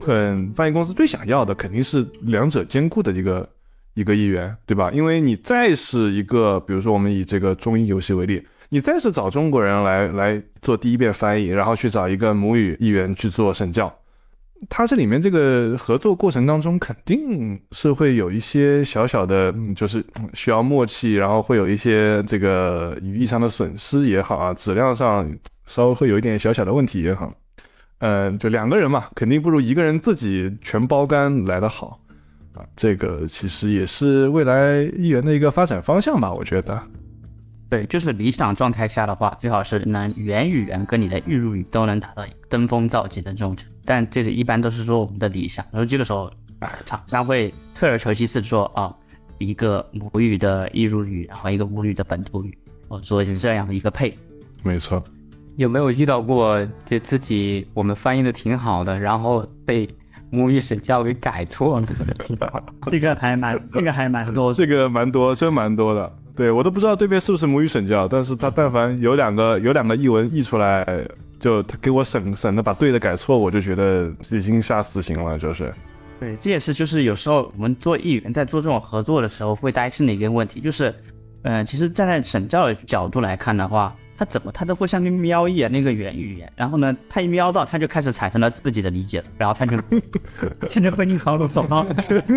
[0.00, 3.48] 很，翻译公司最想要的肯定是两者兼顾的一个
[3.94, 4.90] 一个意愿，对吧？
[4.92, 13.92] 因为你再是一个，比如说我们以这个中英游戏为例，你再是找中国人来来做第一遍翻译，然后去找一个母语译员去做审校。
[14.68, 20.04] 它这里面这个合作过程当中，肯定是会有一些小小的，就是
[20.34, 25.28] 需要默契，然后会有一些这个语义上的损失也好啊，质量上
[25.66, 27.32] 稍微会有一点小小的问题也好，
[27.98, 32.00] 嗯，就两个人嘛，肯定不如一个人自己全包干来的好
[32.54, 32.64] 啊。
[32.76, 36.80] 这个其实也是未来艺员的一个发展方向吧，我觉得。
[37.72, 43.56] 对，就是理想状态下的话，最好是能原语言跟你的预入语都能达到登峰造极的这种。
[43.82, 48.94] 但这是一般都是说我们的理想，然后这个时候啊，厂商会退而求其次说啊，
[49.38, 52.54] 一个母语的译入语，然后一个母语的本土语，
[52.88, 54.14] 我做这样的一个配。
[54.62, 55.02] 没错。
[55.56, 59.88] 有没有遇到过就自己我们翻译的挺好的，然后被
[60.28, 61.86] 母语审教给改错了？
[62.92, 66.18] 这个还蛮，这个还蛮多，这个蛮多，真蛮多的。
[66.34, 70.86] 对我都不知道对面是不是母语审教，但是他但凡有两个有两个译文译出来，
[71.38, 75.72] 就他给我省省的把对的改错，我就觉得已经下死刑了，就是。
[76.18, 80.94] 对，这也是就是有时候我们做译员在做这种合作的时候会担心的一个问题，就是，
[81.42, 83.94] 嗯，其实站在审教的角度来看的话。
[84.22, 89.76] 他怎么他都会上去瞄一眼那个原语言，然后呢，他一瞄到，他就开始产生了自己的理解了，然后他就
[90.72, 91.84] 他就会逆操作走到。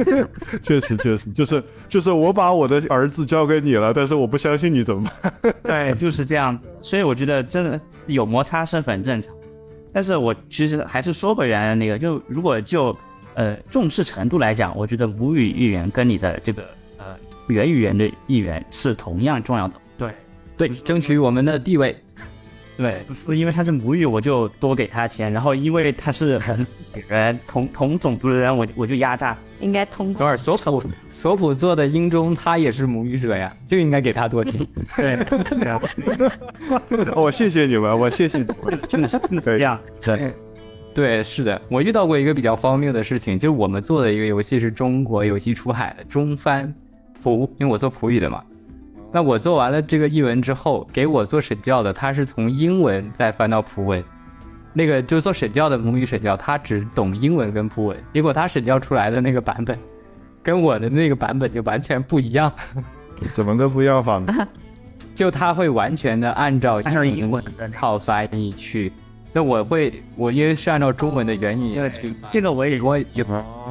[0.65, 5.53] 确实确实，就是就是我把我的儿子交给你了，但是我不相信你怎么办？
[5.61, 6.65] 对，就是这样子。
[6.81, 9.31] 所以我觉得真的有摩擦是很正常。
[9.93, 12.97] 但是我其实还是说回原来那个，就如果就
[13.36, 16.63] 呃重视程度来讲，我觉得母语语言跟你的这个
[16.97, 17.15] 呃
[17.45, 19.75] 原语言的语言是同样重要的。
[20.57, 21.95] 对，争取我们的地位。
[22.77, 26.37] 对，不因为他是母语，我就多给他钱；然后因为他是
[27.07, 29.37] 人同 同种族的人，我我就压榨。
[29.61, 30.27] 应该通过。
[30.27, 34.67] 尔 索普索普做的英中，他也是母语者呀，就应该给他多听。
[34.97, 35.17] 对，
[37.15, 38.55] 我谢谢你们，我谢谢你们。
[38.89, 39.79] 真的是这样。
[40.01, 40.33] 对，
[40.93, 46.75] 对，是的，我遇到过一个比较荒谬的事情，就是我们做的一个游戏是中国游戏出海的中翻
[47.23, 48.43] 普，因为我做普语的嘛。
[49.16, 54.03] 那我做完了这个译文之后，给我做审教的，他是从英文再翻到葡文，
[54.74, 59.80] 那个就做审教的母语审教，他只懂英文跟葡文，结果他审教出来的那个版本，
[60.43, 62.51] 跟我的那个版本就完全不一样。
[63.34, 64.47] 怎么个不一样法呢？
[65.16, 67.41] 就他会完全的按照英文
[67.74, 68.91] 套翻译去，
[69.32, 73.24] 那我会我因为是按照中文的原语去，这个我也我有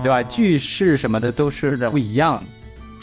[0.02, 0.22] 对吧？
[0.22, 2.42] 句式什么的都是不一样。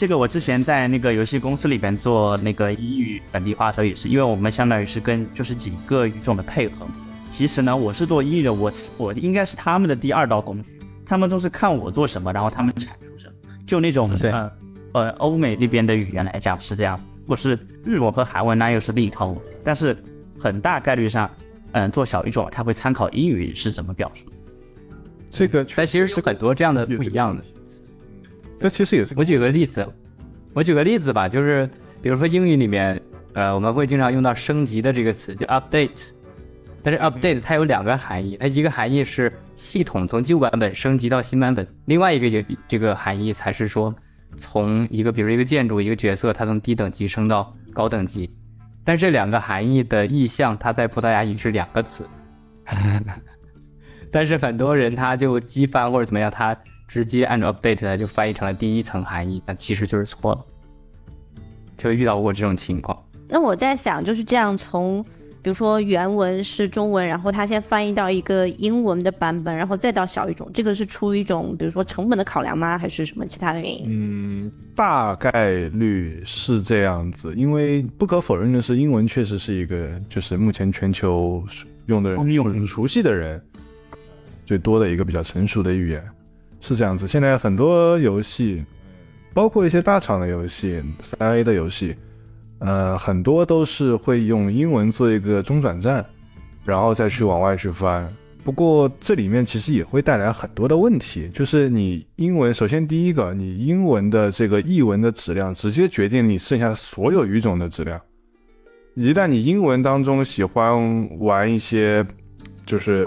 [0.02, 6.84] 这个我之前在那个游戏公司里边做那个英语本地化的时候也是，因为我们相当于是跟就是几个语种的配合。
[7.30, 10.64] 其实呢，我是做英语的，我我应该是他们的第二道工序，
[11.06, 13.34] 他们都是看我做什么，然后他们产出什么。
[13.64, 14.50] 就那种呃
[14.90, 19.32] 呃欧美那边的语言来讲是这样子，如果是日文和韩文那又是另一套。
[19.62, 19.96] 但是
[20.36, 21.30] 很大概率上，
[21.70, 24.26] 嗯，做小语种他会参考英语是怎么表述。
[25.30, 27.44] 这个但其实是很多这样的不一样的。
[28.62, 29.12] 那其实也是。
[29.16, 29.86] 我举个例子，
[30.54, 31.68] 我举个例子吧，就是
[32.00, 33.00] 比如说英语里面，
[33.34, 36.10] 呃，我们会经常用到升级的这个词，就 update。
[36.82, 43.94] 但是 update 它有两个含义，它一个含义是系统从旧版本升级到新版本，另外一个这这个含义才是说
[44.36, 48.30] 从一个比如一个建筑一个角色它从低等级升到高等级。
[48.84, 52.04] 但这两个含义的意象，它在葡萄牙语是两个词，
[54.10, 56.56] 但是很多人他就机翻或者怎么样，他。
[56.92, 60.44] 直接按照 update 它就翻译成了第一层含义，但其实就是错了。
[61.78, 63.02] 就遇到过这种情况。
[63.26, 65.02] 那我在想，就是这样从。
[65.44, 72.78] 比如说原文是中文，然后它先翻译到一个英文的版本，然后再到小语种，这个是出于一种比如说成本的考量吗？
[72.78, 73.86] 还是什么其他的原因？
[73.88, 81.42] 嗯，大概率是这样子，因为不可否认的是，英文确实是一个就是目前全球
[81.86, 83.42] 用的人用熟悉的人
[84.46, 86.04] 最多的一个比较成熟的语言，
[86.62, 87.06] 是这样子。
[87.06, 88.64] 现在很多游戏，
[89.34, 91.94] 包括一些大厂的游戏、三 A 的游戏。
[92.60, 96.06] 呃，很多都是会用英文做一个中转站，
[96.64, 98.08] 然后再去往外去翻。
[98.44, 108.00] 不过这里面其实也会带来很多的问题，就是你英文，首先第一个，你英文的这个译文的质量，直接决定你剩下所有语种的质量。
[108.94, 112.06] 一旦你英文当中喜欢玩一些，
[112.66, 113.04] 就是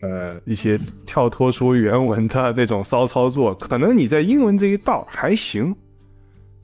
[0.00, 5.74] 呃一些跳脱出原文的那种骚操作，可能你在英文这一道还行。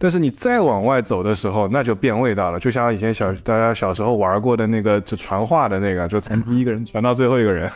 [0.02, 2.58] 但是你再往外走的时候，那就变味道了。
[2.58, 7.70] 就像以前小大家小时候玩过的那个，就传话的那个，就从第一个人传到最后一个人，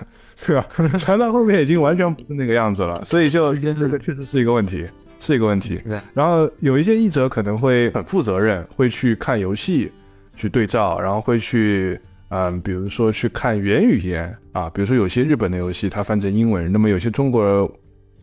[0.46, 0.66] 对吧？
[0.98, 3.04] 传到后面已经完全不是那个样子了。
[3.04, 4.86] 所以就这个确实是一个问题，
[5.20, 5.82] 是一个问题。
[6.14, 9.92] 然后有一些译者可能会很负责任，会去看游戏，
[10.34, 17.70] 去对照，然后会去，嗯，比如说去看原语言啊，比如说有些日本的游戏它翻成英文，那么有些中国。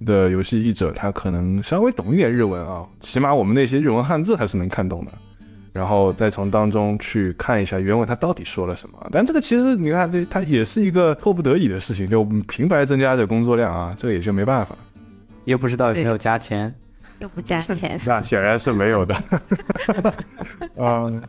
[0.03, 5.11] 的游戏译者，他可能稍微懂一点日文啊，起码我们那些日文汉字还是能看懂的，
[5.71, 8.97] 然后再从当中去看一下原文他到底说了什么。
[9.11, 14.75] 但这个其实你看，这它也是一个迫不得已的事情，就平白增加的工作量啊，这个也就没办法。
[15.45, 16.73] 又不知道有没有加钱，
[17.19, 19.15] 又不加钱， 那显然是没有的。
[20.77, 21.21] 嗯，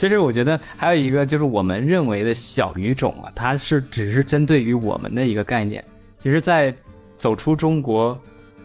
[0.00, 5.84] 其实我觉得还有一个就是我们认为的小语种啊，它是只是针对于我们的一个概念，
[6.16, 6.74] 其实，在
[7.18, 8.18] 走出中国，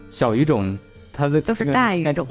[0.08, 0.78] 小语种，
[1.12, 2.26] 它的都是大语种，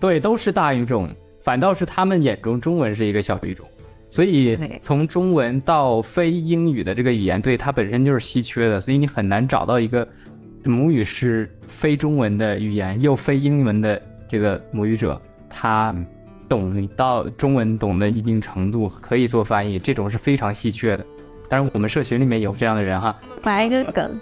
[0.00, 1.06] 对，都是大语种。
[1.42, 3.66] 反倒是他们眼中中文是一个小语种，
[4.08, 10.08] 所以从中文到非英语的这个语言，对它本身就是稀缺的，所以你很难找到一个
[10.64, 15.20] 母语是非中文的语言又非英文的这个母语者，
[15.50, 15.94] 他
[16.50, 21.06] 懂到中文懂的一定程度可以做翻译，这种是非常稀缺的。
[21.48, 23.16] 当然，我们社群里面有这样的人哈。
[23.44, 24.20] 来一个梗。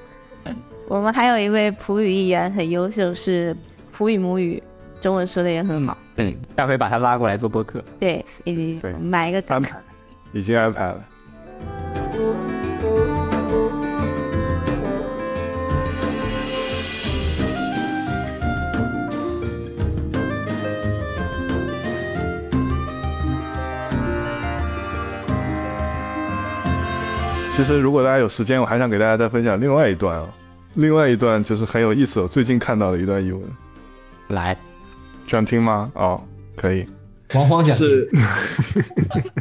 [0.89, 3.57] 我们还有一位普语议员很优秀，是
[3.91, 4.63] 普语母语，
[5.01, 5.97] 中文说的也很好。
[6.17, 7.83] 嗯，下回把他拉过来做播客。
[7.99, 9.79] 对，已经买一个安排，
[10.33, 11.03] 已经安排了。
[27.59, 30.33] 其实，如果大家有时间，我还想给大家再分享另外一段啊。
[30.75, 33.43] 另外一段就是很有意思，我最近看到的一段译文，
[34.29, 34.57] 来，
[35.27, 35.91] 想听吗？
[35.97, 36.23] 哦，
[36.55, 36.87] 可以，
[37.33, 38.09] 黄黄讲是，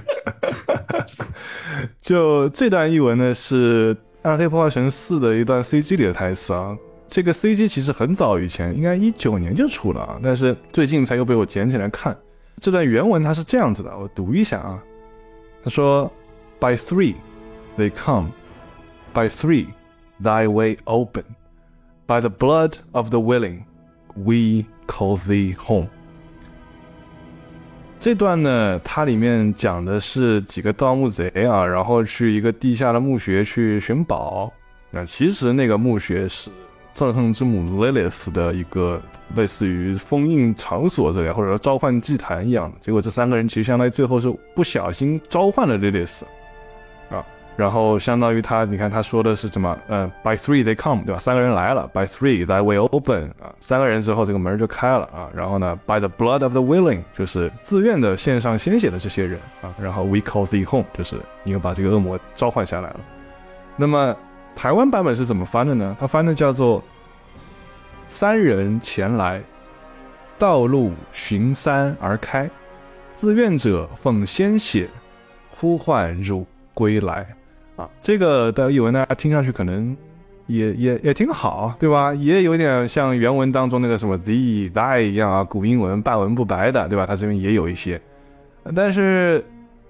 [2.02, 3.94] 就这段译文呢是
[4.24, 6.76] 《暗黑破坏神四》的一段 CG 里的台词啊。
[7.08, 12.18] 这个 CG 其实很早以前，应该一九年就出了啊，但是最近才又被我捡起来看。
[12.60, 14.82] 这段原文它是这样子的，我读一下啊。
[15.64, 16.12] 他说
[16.60, 17.14] ：“By three,
[17.78, 18.32] they come.
[19.14, 19.68] By three.”
[20.20, 21.24] thy way open.
[22.08, 23.66] By the blood of the willing,
[24.16, 25.88] we call thee home.
[28.00, 34.52] 这段呢，它里面讲的是几个盗墓贼啊，然后去一个地下的墓穴去寻宝。
[34.90, 36.50] 那其实那个墓穴是
[36.96, 39.02] 憎恨之母 Lilith 的一个
[39.36, 42.78] 类似于封印场所之类，或者说召唤祭坛一样的。
[42.80, 46.22] 结果这三个人其实相当于最后是不小心召唤了 Lilith。
[47.58, 49.76] 然后相当于他，你看他说的是什么？
[49.88, 51.20] 嗯，by three they come，对吧？
[51.20, 55.28] 三个人来了，by three thy will open，啊，三个人之后这个门就开了啊。
[55.34, 59.74] 然后呢，by the blood of the willing，就是自愿的献上鲜血的这些人啊。
[59.82, 63.00] 然后 we call thee home，就是你又把这个恶魔召唤下来了。
[63.76, 64.16] 那么
[64.56, 65.98] 台湾版本是怎么翻的呢？
[66.00, 66.84] 它翻的叫做
[68.08, 69.42] 三人前来，
[70.38, 72.48] 道路循山而开，
[73.16, 74.88] 自愿者奉鲜血
[75.50, 76.46] 呼唤入
[76.76, 77.26] 归来。
[77.78, 79.96] 啊，这个的译文呢听上去可能
[80.48, 82.14] 也也也挺好，对吧？
[82.14, 87.06] 也有点像原文当中那个什么 the die 一样啊，古英文半文不白的，对吧？
[87.06, 88.02] 它这边也有一些，
[88.76, 89.46] 但是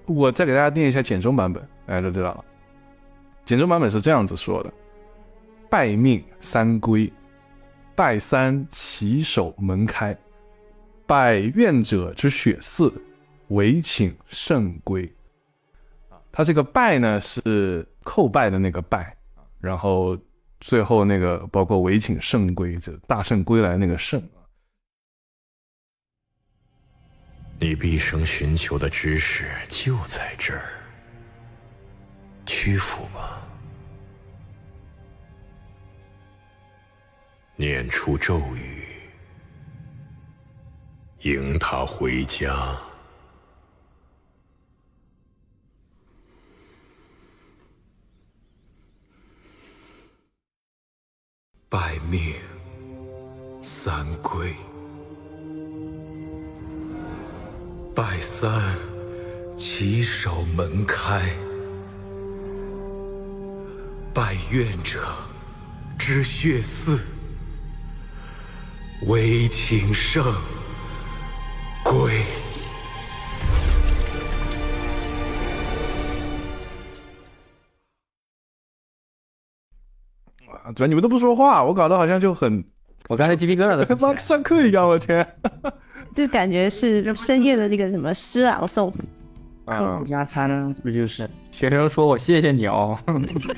[0.06, 2.44] 我再给大家念一下简中版本，大家都知道了。
[3.44, 4.70] 简中版本是这样子说的：
[5.70, 7.10] 拜命三归，
[7.94, 10.14] 拜三起手门开，
[11.06, 12.92] 拜愿者之血寺，
[13.48, 15.10] 唯请圣归。
[16.38, 19.12] 他这个拜呢是叩拜的那个拜
[19.58, 20.16] 然后
[20.60, 24.22] 最后那个包括唯请圣归，就大圣归来那个圣
[27.58, 30.62] 你毕生寻求的知识就在这儿，
[32.46, 33.42] 屈服吧。
[37.56, 38.86] 念出咒语，
[41.22, 42.80] 迎他回家。
[51.70, 52.34] 拜命
[53.60, 54.56] 三归，
[57.94, 58.50] 拜三
[59.58, 61.30] 起手门开，
[64.14, 65.06] 拜愿者
[65.98, 66.98] 知血寺，
[69.02, 70.24] 唯请圣
[71.84, 72.22] 归。
[80.74, 82.64] 主要你们都不说话，我搞得好像就很
[83.08, 85.26] 我刚才鸡皮疙瘩都跟上上课一样，我天！
[86.14, 88.92] 就感觉是深夜的这个什么诗朗诵。
[89.66, 92.98] 啊加餐呢，不就是 学生说我谢谢你哦。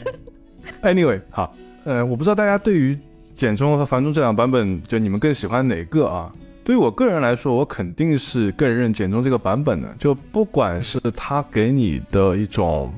[0.82, 1.54] anyway，好，
[1.84, 2.98] 呃，我不知道大家对于
[3.36, 6.32] 简中和繁中这两版本，就你们更喜欢哪个啊？
[6.64, 9.88] 对于我个人来说，我肯定是更认简中这个版本的。
[9.98, 12.92] 就不管是他给你的一种，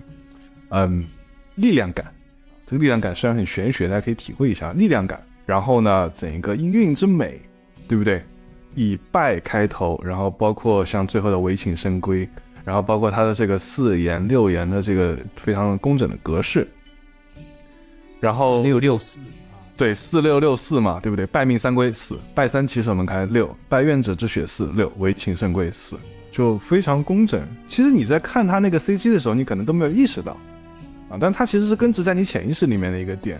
[0.70, 1.02] 嗯，
[1.56, 2.06] 力量感，
[2.72, 5.22] 这个力量感虽然很玄学，大家可以体会一下力量感。
[5.44, 7.38] 然后呢，整一个音韵之美，
[7.86, 8.24] 对不对？
[8.74, 12.26] 以拜开头，然后包括像最后的唯请深归，
[12.64, 16.66] 然后包括它的这个四言六言的这个非常工整的格式，
[18.20, 19.18] 然后六六四，
[19.76, 21.26] 对四六六四嘛，对不对？
[21.26, 25.98] 拜命三归四，拜三起手门开六，拜愿者之血四六，唯请圣归四，
[26.30, 27.46] 就非常工整。
[27.68, 30.34] 其实你在看他那个 CG 的时候，你可能都没有意识到
[31.12, 33.38] 啊，但它其实是根植在你潜意识里面的一个点。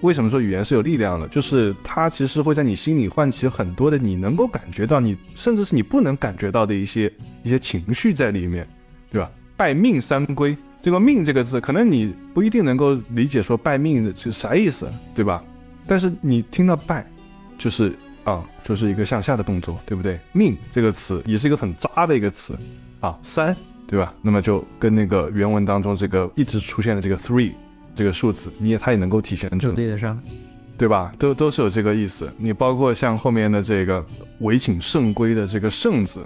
[0.00, 1.28] 为什么说语言是有力量的？
[1.28, 8.66] 就是它其实会在你心里唤起很多的你能够感觉到你，甚至是你不能感觉到的一些一些情绪在里面，
[9.10, 9.30] 对吧？
[9.56, 15.42] 拜命三归，这个“命”这个字，可能你不一定能够理解说拜命的是啥意思，对吧？
[15.86, 17.06] 但是你听到拜，
[17.56, 17.94] 就是
[18.24, 20.20] 啊，就是一个向下的动作，对不对？
[20.32, 22.54] 命这个词也是一个很渣的一个词
[23.00, 23.56] 啊，三，
[23.86, 24.12] 对吧？
[24.22, 27.52] 那么就跟那个原文当中这个一直出现的这个 three
[27.94, 30.20] 这个数字，你也它也能够体现出就，对得上。
[30.78, 31.10] 对吧？
[31.18, 32.30] 都都是有这个意思。
[32.36, 34.04] 你包括像后面的这个
[34.40, 36.20] 唯请圣归的这个圣字，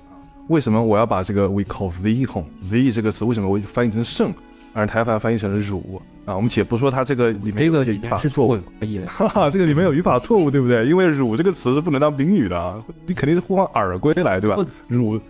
[0.49, 4.33] 为什么我要把这个 we call thee home thee 这个词为什么我翻译成圣，
[4.73, 6.35] 而台湾翻译成了汝啊？
[6.35, 9.07] 我们且不说它这个里面这个有语法是错误可以的。
[9.07, 10.85] 哈哈，这个里面有语法错误，对不对？
[10.85, 14.67] 因为“汝”这个词是不能当宾语的啊，你肯定是呼唤耳归来，对吧不？
[14.89, 15.21] 汝，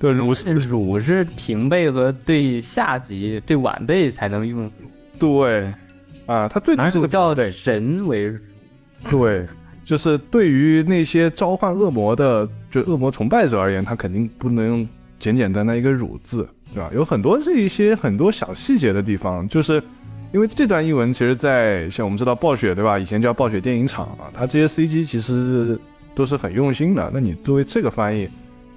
[0.00, 4.70] 对，汝不是汝是平辈和对下级、对晚辈才能用，
[5.18, 5.72] 对
[6.26, 8.32] 啊，他最哪这个有叫神为
[9.10, 9.46] 对，
[9.84, 14.88] 就是对于那些召唤恶魔的，就恶魔崇拜者而言，他肯定不能用
[15.18, 16.90] 简简单单一个“汝”字，对吧？
[16.94, 19.82] 有很多这一些很多小细节的地方，就是
[20.32, 22.98] 因为这段译文，其实在像我们知道暴雪，对吧？
[22.98, 25.78] 以前叫暴雪电影厂啊，它这些 CG 其实
[26.14, 27.10] 都是很用心的。
[27.12, 28.28] 那你作为这个翻译，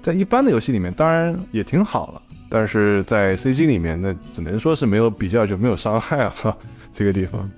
[0.02, 6.34] 在一般的游戏里面，当然也挺好了，但是在 CG 里面，那只能说是没有比较就没有伤害啊，
[6.92, 7.48] 这个地方。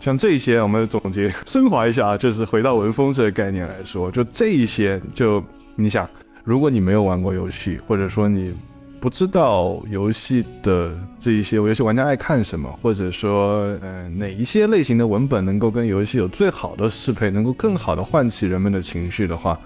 [0.00, 5.42] 像这一些，我们总结升华一下啊，就是回到文风这个概念来说，就这一些，就
[5.76, 6.08] 你想，
[6.44, 8.54] 如果你没有玩过游戏，或者说你
[9.00, 19.58] 不知道游戏的这一些游戏玩家爱看什么，或者说，呃，哪一些类型的文本能够跟游戏有最好的适配，能够更好的唤起人们的情绪的话，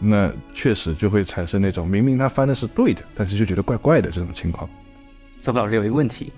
[0.00, 4.68] 那确实就会产生那种明明他翻的是对的，但是就觉得怪怪的这种情况。
[5.38, 6.32] 索福老师有一个问题，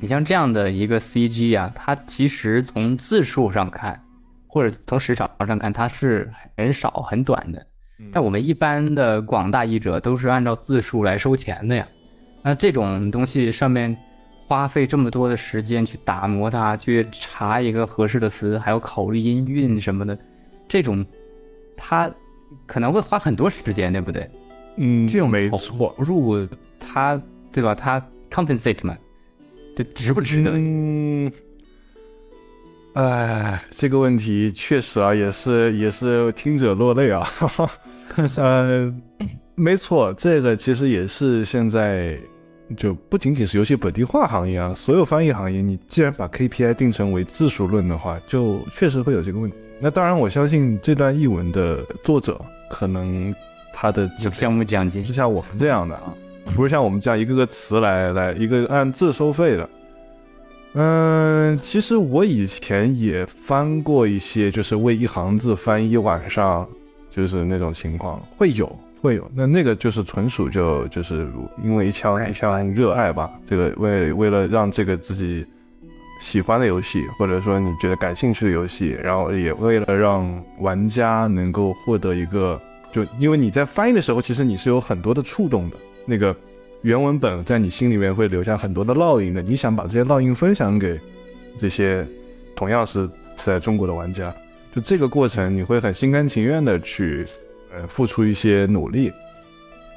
[0.00, 4.00] 你像这样的一个 CG 啊，它其实从字数上看，
[4.46, 7.66] 或者从时长上看，它是很少很短的。
[8.12, 11.88] 但我们一般的广大译者都是按照字数来收钱的呀。
[12.42, 13.96] 那这种东西上面
[14.46, 20.18] 花费这么多的时间去打磨它，去查一个合适的词，还要考虑音韵什么的，
[20.68, 21.04] 这种
[21.76, 22.10] 它
[22.66, 24.28] 可能会花很多时间，对不对？
[24.78, 26.46] 嗯这种投没错，入
[26.78, 27.20] 他
[27.50, 27.74] 对吧？
[27.74, 28.96] 他 compensate 嘛，
[29.74, 30.50] 这值不值得？
[30.54, 31.32] 嗯，
[32.92, 37.22] 哎，这个问题确实啊，也是也是听者落泪啊。
[37.24, 37.70] 哈哈。
[38.36, 38.94] 呃，
[39.54, 42.18] 没错，这个其实也是现在
[42.76, 49.56] 就不仅仅是游戏本地化行业啊，所有翻译行业，你既然把 KPI 定成为字数论的话，就确实会有这个问题。
[49.78, 52.40] 那当然，我相信这段译文的作者
[52.70, 53.34] 可能
[53.72, 56.14] 他的有项目奖金不是像我们这样的啊，
[56.54, 59.68] 不是像我们这样一个个词来来一个按字收费的。
[60.78, 66.68] 嗯，其实我以前也翻过一些，就是为一行字翻一晚上，
[67.10, 68.66] 就是那种情况会有
[69.00, 69.30] 会会有。
[69.32, 71.28] 那那个就是纯属就就是
[71.62, 75.46] 因为一腔一腔热爱吧，这个为为了让这个自己
[76.18, 82.60] 喜欢的游戏，或者说你觉得感兴趣的游戏，然后也为了让玩家能够获得一个，
[82.90, 86.34] 就因为你在翻译的时候，其实你是有很多的触动的，那个
[86.82, 90.98] 原文本在你心里面会留下很多的烙印的，你想把这些烙印分享给
[91.58, 92.06] 这些
[92.54, 94.34] 同样是在中国的玩家，
[94.74, 97.26] 就这个过程你会很心甘情愿的去
[97.74, 99.12] 呃付出一些努力。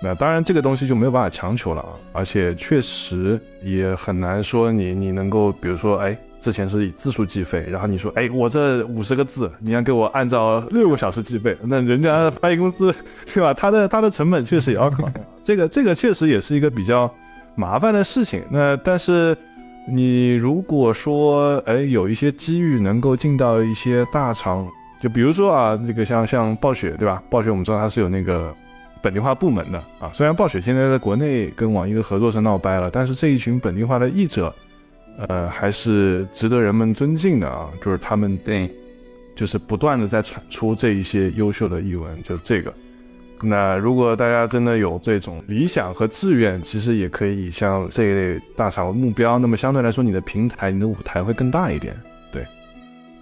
[0.01, 12.95] 那当然，这个东西就没有办法强求了啊，而且确实也很难说你你能够，比如说，哎，之前是以字数计费，然后你说，哎，我这五十个字，你要给我按照六个小时计费，那人家翻译公司，
[13.33, 13.53] 对吧？
[13.53, 15.13] 它的它的成本确实也要考虑，
[15.43, 17.13] 这个这个确实也是一个比较
[17.55, 18.41] 麻烦的事情。
[18.49, 19.35] 那但是
[19.85, 24.65] 你如果说，哎，有一些机遇能够进到一些大厂，
[25.01, 27.21] 就比如说啊，这个像像暴雪，对吧？
[27.29, 28.55] 暴雪我们知道它是有那个。
[29.01, 34.53] 本地化部门的啊，虽然暴雪现在在国内跟网易的合作是闹掰了，但是这一群本地化的译者，
[35.27, 37.69] 呃，还是值得人们尊敬的啊。
[37.83, 38.69] 就是他们对，
[39.35, 42.73] 就是不断的在产出这一些优秀的译文，就是这个。
[43.41, 49.39] 那如果大家真的有这种理想和志愿，其实也可以像这一类大厂目标。
[49.39, 51.95] 那么相对来说，你的平台、你的舞台会更大一点。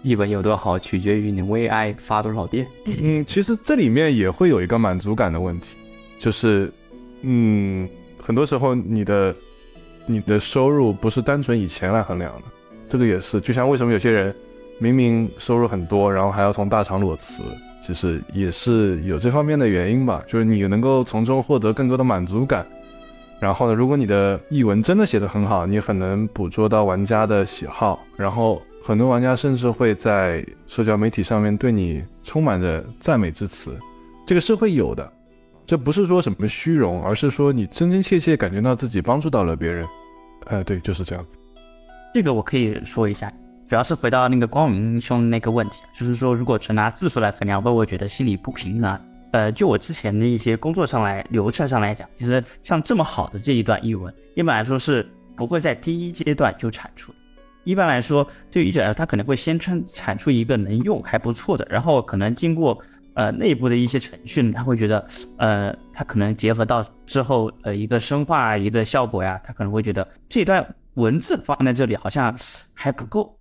[0.08, 2.66] 译文有多好，取决于你为爱发多少电。
[3.04, 5.76] 嗯，其实这里面也会有一个满足感的问题，
[6.18, 6.72] 就是，
[7.24, 9.36] 嗯，很多时候你的
[10.06, 12.44] 你的收入不是单纯以钱来衡量的，
[12.88, 13.42] 这个也是。
[13.42, 14.34] 就像为什么有些人
[14.80, 17.44] 明明收入很多，然后还要从大厂裸辞，
[17.86, 20.24] 其实也是有这方面的原因吧。
[20.26, 22.66] 就是你能够从中获得更多的满足感。
[23.42, 33.77] 然后呢，如果你的译文真的写得很好，你很能捕捉到玩家的喜好，然后很多玩家甚至会在社交媒体上面对你充满着赞美之词，
[34.26, 35.11] 这个是会有的。
[35.65, 39.85] 这不是说什么虚荣，而是说你真真切切感觉到自己帮助到了别人。
[40.45, 41.38] 呃，对，就是这样子。
[42.14, 43.30] 这个我可以说一下，
[43.68, 49.01] 主要是回到那个光明兄那个问题，就是说如果纯拿字数来衡量，会不会觉得心里不平呢？
[49.34, 55.05] 呃，就我之前的一些工作上来流程上来讲，其实像这么好的这一段译文，一般来说是
[55.35, 57.11] 不会在第一阶段就产出。
[57.68, 62.81] 一般来说，对于译者来说，他可能会先产产出一个能用还不错的，然后可能经过
[63.14, 65.06] 呃内部的一些程序呢，他会觉得
[65.38, 72.34] 呃，他可能结合到之后呃一个深化一个效果呀，他可能会觉得这段文字放在这里好像
[72.73, 73.38] 还不够，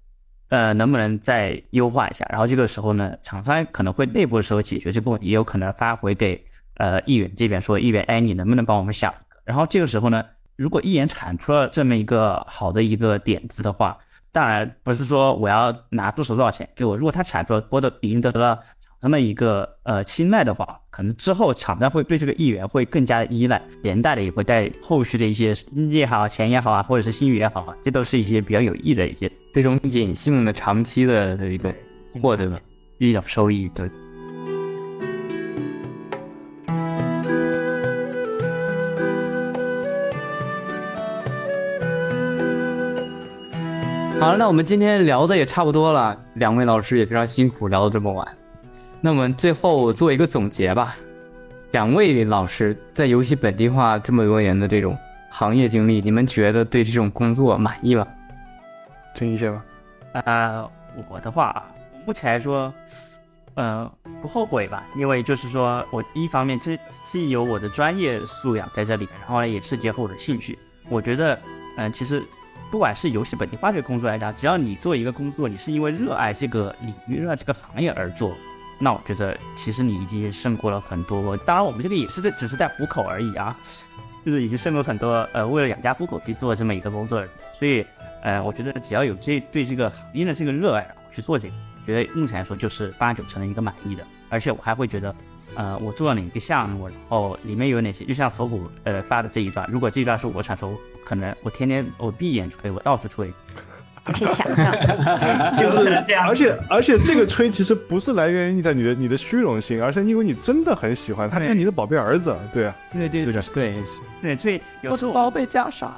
[0.49, 2.27] 呃，能不能再优化一下？
[2.29, 6.45] 然后这个时候呢，厂商可能会内部的时候解决这个问题，也有可能发回给
[6.79, 9.15] 呃议员这边说，议员，哎，你能不能帮我们想？
[9.45, 10.25] 然后这个时候呢，
[10.57, 13.97] 如果一眼产出了这么一个好的一个点子的话，
[14.37, 31.75] 当然不是说我要拿多少多少钱给我，如果他产出了获得赢得了厂商的一个呃青睐的话，可能之后厂商会对这个议员会更加的依赖，连带的也会带后续的一些经济也好、钱也好啊，或者是信誉也好啊，这都是一些比较有益的一些这种隐性的长期的一个
[32.21, 32.61] 获得的。
[32.99, 33.71] 一种收益。
[33.75, 33.91] 对，
[44.19, 48.27] 好了，那我们今天聊的也差不多了，两位老师也非常辛苦，聊到这么晚。
[49.01, 50.97] 那我们最后做一个总结吧。
[51.73, 54.97] 两位老师在游戏本地化这么多年的这种
[55.31, 58.07] 行业经历，你们觉得对这种工作满意吗？
[59.15, 59.65] 听一下吧。
[60.25, 60.71] 呃，
[61.11, 61.67] 我的话啊，
[62.07, 62.73] 目前来说，
[63.55, 63.89] 呃，
[64.23, 71.39] 不后悔吧，因为就是说我一方面这既有我的专业素养在这里，然后呢也是结合我的兴趣，我觉得，
[71.77, 72.23] 嗯、其实
[72.71, 78.37] 不管是游戏本地化这个工作来讲，只要你做一个工作，你是因为热爱这个领域、热爱这个行业而做，
[78.79, 81.37] 那我觉得其实你已经胜过了很多。
[81.39, 83.57] 当然，我们这个也是这只是在糊口而已啊，
[84.25, 87.25] 就是已经胜过很多呃为了养家糊口去做这么一个工作。
[87.59, 87.87] 所以，
[88.23, 91.55] 呃，我觉得只要有这对这个行业的这个热爱，去做这个，
[91.87, 94.05] 觉得目前来说就是八九成的一个满意的。
[94.29, 95.15] 而且我还会觉得，
[95.55, 100.77] 呃，我做了哪个项目，然后里面有哪些，就像锁骨呃发的这一段，如果这一段是我产出，
[101.07, 103.33] 可能我天天我闭眼吹，我到处吹，
[104.13, 113.75] 贴墙上，就是这样，而且而且这个吹其实不是来源于在你的你的虚荣心，而是因为你真的很喜欢他，对像你的宝贝儿子，对啊，对对对的对
[114.21, 115.97] 对，所以有时候宝贝加傻。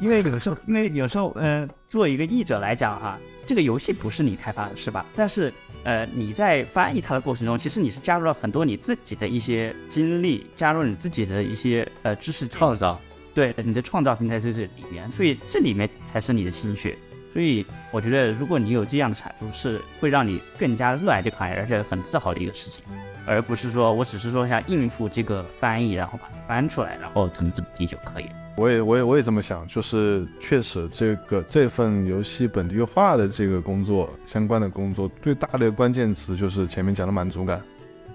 [0.00, 3.16] 因为有时候，因为有时候，呃，作为一个译者来讲哈，
[3.46, 5.06] 这个游戏不是你开发的，是吧？
[5.14, 5.52] 但是，
[5.84, 13.00] 呃，你在翻译它的过程中，其实你是加入了很多你自己的一些经历，加入你自己的一些呃知识创造，
[13.34, 16.96] 对你的创造性在这这里面，所以这里面才是你的心血。
[17.32, 22.84] 所以我觉得，如果你有这样的产出，是会让你更加热爱这个行业，而且很自豪的一个事情，
[23.26, 28.30] 而不是说我只是说想应付这个翻译，然后把它翻出来，然后怎么怎么地就可以了。
[28.56, 37.60] 我也我也我也这么想，就是确实这个这份游戏本地化的这个工作相关的工作，最大的关键词就是前面讲的满足感。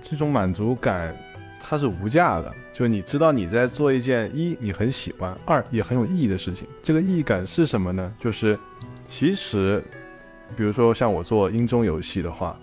[0.02, 1.14] 这种满足感
[1.62, 6.68] 它是无价的，就你知道你在做一件一你很喜欢，二也很有意义的事情。
[6.82, 8.14] 这个意义感是什么呢？
[8.20, 8.58] 就是
[9.08, 9.84] 其实，
[10.58, 12.60] 比如说像我做英中游戏的话，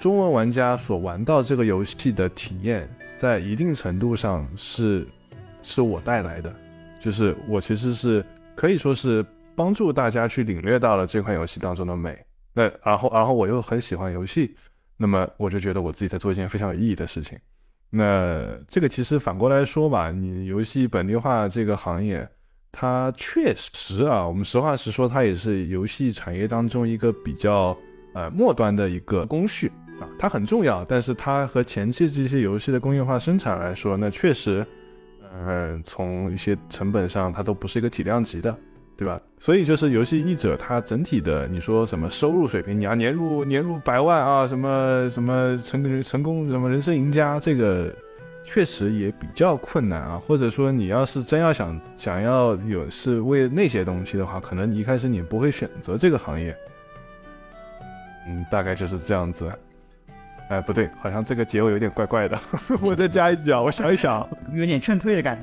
[0.00, 5.06] 中文玩家所玩到这个游戏的体验，在一定程度上是
[5.62, 6.54] 是我带来的。
[6.98, 8.24] 就是我其实是
[8.54, 9.24] 可以说是
[9.54, 12.18] 帮助大家去领略到了这款游戏当中的美，
[12.52, 14.56] 那然后然后我又很喜欢游戏，
[14.96, 17.38] 那么我就觉得我自己在做一件非常有意义的事情。
[17.90, 22.28] 那这个其实反过来说吧，你游戏本地化这个行业，
[22.72, 27.76] 它确实啊，我们实话实说，它也是游戏产业当中一个比较
[28.14, 34.66] 呃末端的一个工序啊，它很重要，但是它和前期这些游戏的工业化生产来说，那确实。
[35.38, 38.56] 嗯，从一些成本上，它都不是一个体量级的，
[38.96, 39.20] 对吧？
[39.38, 47.94] 所以就是游戏译者，他整体的，你说什么收入水平，你要年入年入百万啊，什么什么成成功什么人生赢家，这个
[48.42, 50.20] 确实也比较困难啊。
[50.26, 56.56] 或者说，你要是真要想想要有是为那些东西的话，可能你一开始你不会选择这个行业。
[58.28, 59.52] 嗯，大概就是这样子。
[60.48, 62.38] 哎，不对，好像这个结尾有点怪怪的。
[62.80, 65.38] 我再加一句啊，我想一想，有点劝退的感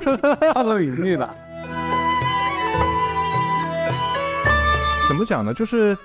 [0.00, 0.16] 觉，
[0.54, 1.16] 差不多语律
[5.06, 5.52] 怎么讲呢？
[5.52, 5.96] 就是，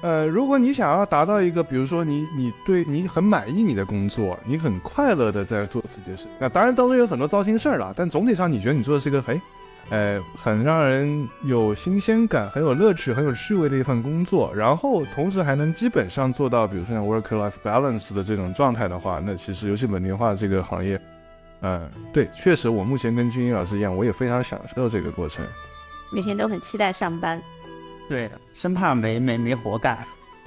[0.00, 9.40] 呃，如果你想要达到一个，比如说你你对你很满意你的工作，你很快乐的在做自己的事，那当然当中有很多糟心事儿了，但总体上你觉得你做的是一个很。
[9.88, 21.00] 呃，很让人有新鲜感、很有乐趣、很有趣味的一份工作，然后同时还能基本上做到，比如说像 work-life balance 的这种状态的话，那其实游戏本地化这个行业，
[21.62, 25.44] 嗯，对，确实，我目前跟君一老师一样，我也非常享受这个过程，
[26.12, 27.42] 每天都很期待上班，
[28.10, 29.96] 对，生怕没没没活干，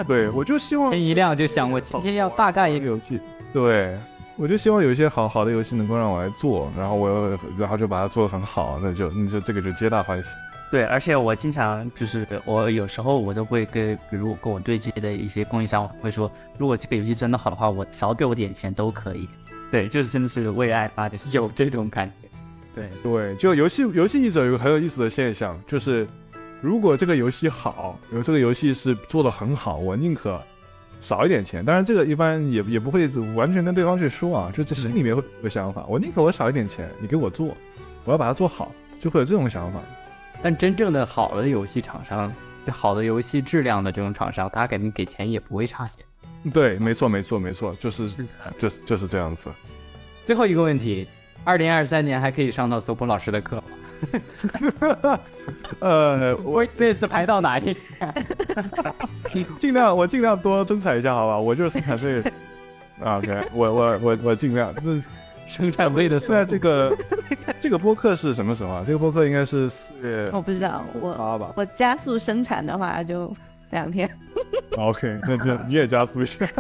[0.06, 3.22] 对我就希望天一亮就想我今天要大干一个游戏，
[3.53, 3.98] 对。
[4.35, 10.30] 我就希望有一些好好的游戏能够让我来做，然后我然后就把它做得很好，那就那就这个就皆大欢喜。
[10.72, 19.30] 对，而且我经常就是我有时候我都会跟比如跟我对接的一些供应商会说，如果这个游戏真的好的话，我少给我点钱都可以。
[19.69, 22.27] 对，就是真的是为爱发电，有这种感觉。
[22.73, 26.07] 对对，就游戏游戏译者有个很有意思的现象，就是
[26.64, 30.41] 如果这个游戏好，有这个游戏是做的很好，我宁可。
[31.02, 37.53] 少一点钱，当然这个一般也也不会完全跟对方去说啊，就这心里面会有个想法，我宁可我少一点钱，你给我做，
[38.06, 38.72] 我要把它做好，
[39.02, 39.81] 就会有这种想法。
[40.41, 42.34] 但真正的好的游戏厂商，
[42.65, 46.06] 就好的游戏质量的这种厂商，他肯定给钱也不会差钱。
[46.53, 48.10] 对，没错，没错，没错，就是
[48.57, 49.49] 就是就是这样子。
[50.23, 51.06] 最后一个问题，
[51.44, 53.64] 二零二三年还可以上到索普老师的课吗？
[55.80, 58.14] 呃，我这次排到哪一天？
[59.60, 61.38] 尽量，我尽量多增产一下，好吧？
[61.40, 62.24] 我就是生产队。
[63.03, 64.74] OK，我我我我尽量。
[64.82, 65.02] 那
[65.48, 66.98] 生产队的，现在这个
[67.60, 68.84] 这个播客是什么时候啊？
[68.86, 71.53] 这个播客应该是四月，我不知道，我八吧。
[71.56, 73.36] 我加速生产的话就
[73.72, 74.10] 两天。
[74.78, 76.45] OK，那就你也加速一下。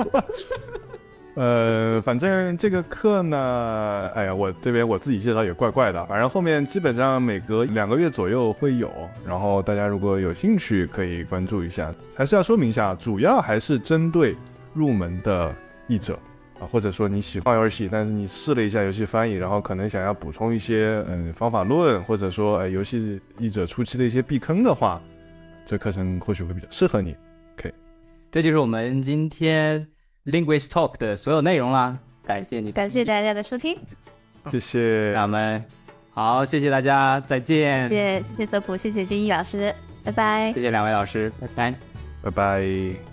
[1.35, 6.05] 呃，反正这个课呢，哎呀，我这边我自己介绍也怪怪的。
[6.05, 8.91] 反正后面基本上每隔两个月左右会有，
[9.27, 11.91] 然后大家如果有兴趣可以关注一下。
[12.15, 14.35] 还是要说明一下，主要还是针对
[14.73, 15.55] 入门的
[15.87, 16.19] 译者
[16.59, 25.01] 啊，或者说你喜欢游戏，但是你试了一下游戏翻译，然后可能想要补充一些嗯方法论，或者说哎游戏译者初期的一些避坑的话，
[25.65, 27.15] 这课程或许会比较适合你。
[27.57, 27.73] OK，
[28.31, 29.92] 这就是我们今天。
[30.25, 33.77] Linguist Talk 的所有内容啦，感谢你，感谢大家的收听，
[34.51, 35.63] 谢谢，咱们
[36.11, 39.73] 好，谢谢大家，再见，谢谢谢谢索普，谢谢君毅老师，
[40.03, 41.75] 拜拜，谢谢两位老师，拜拜，
[42.23, 43.12] 拜拜。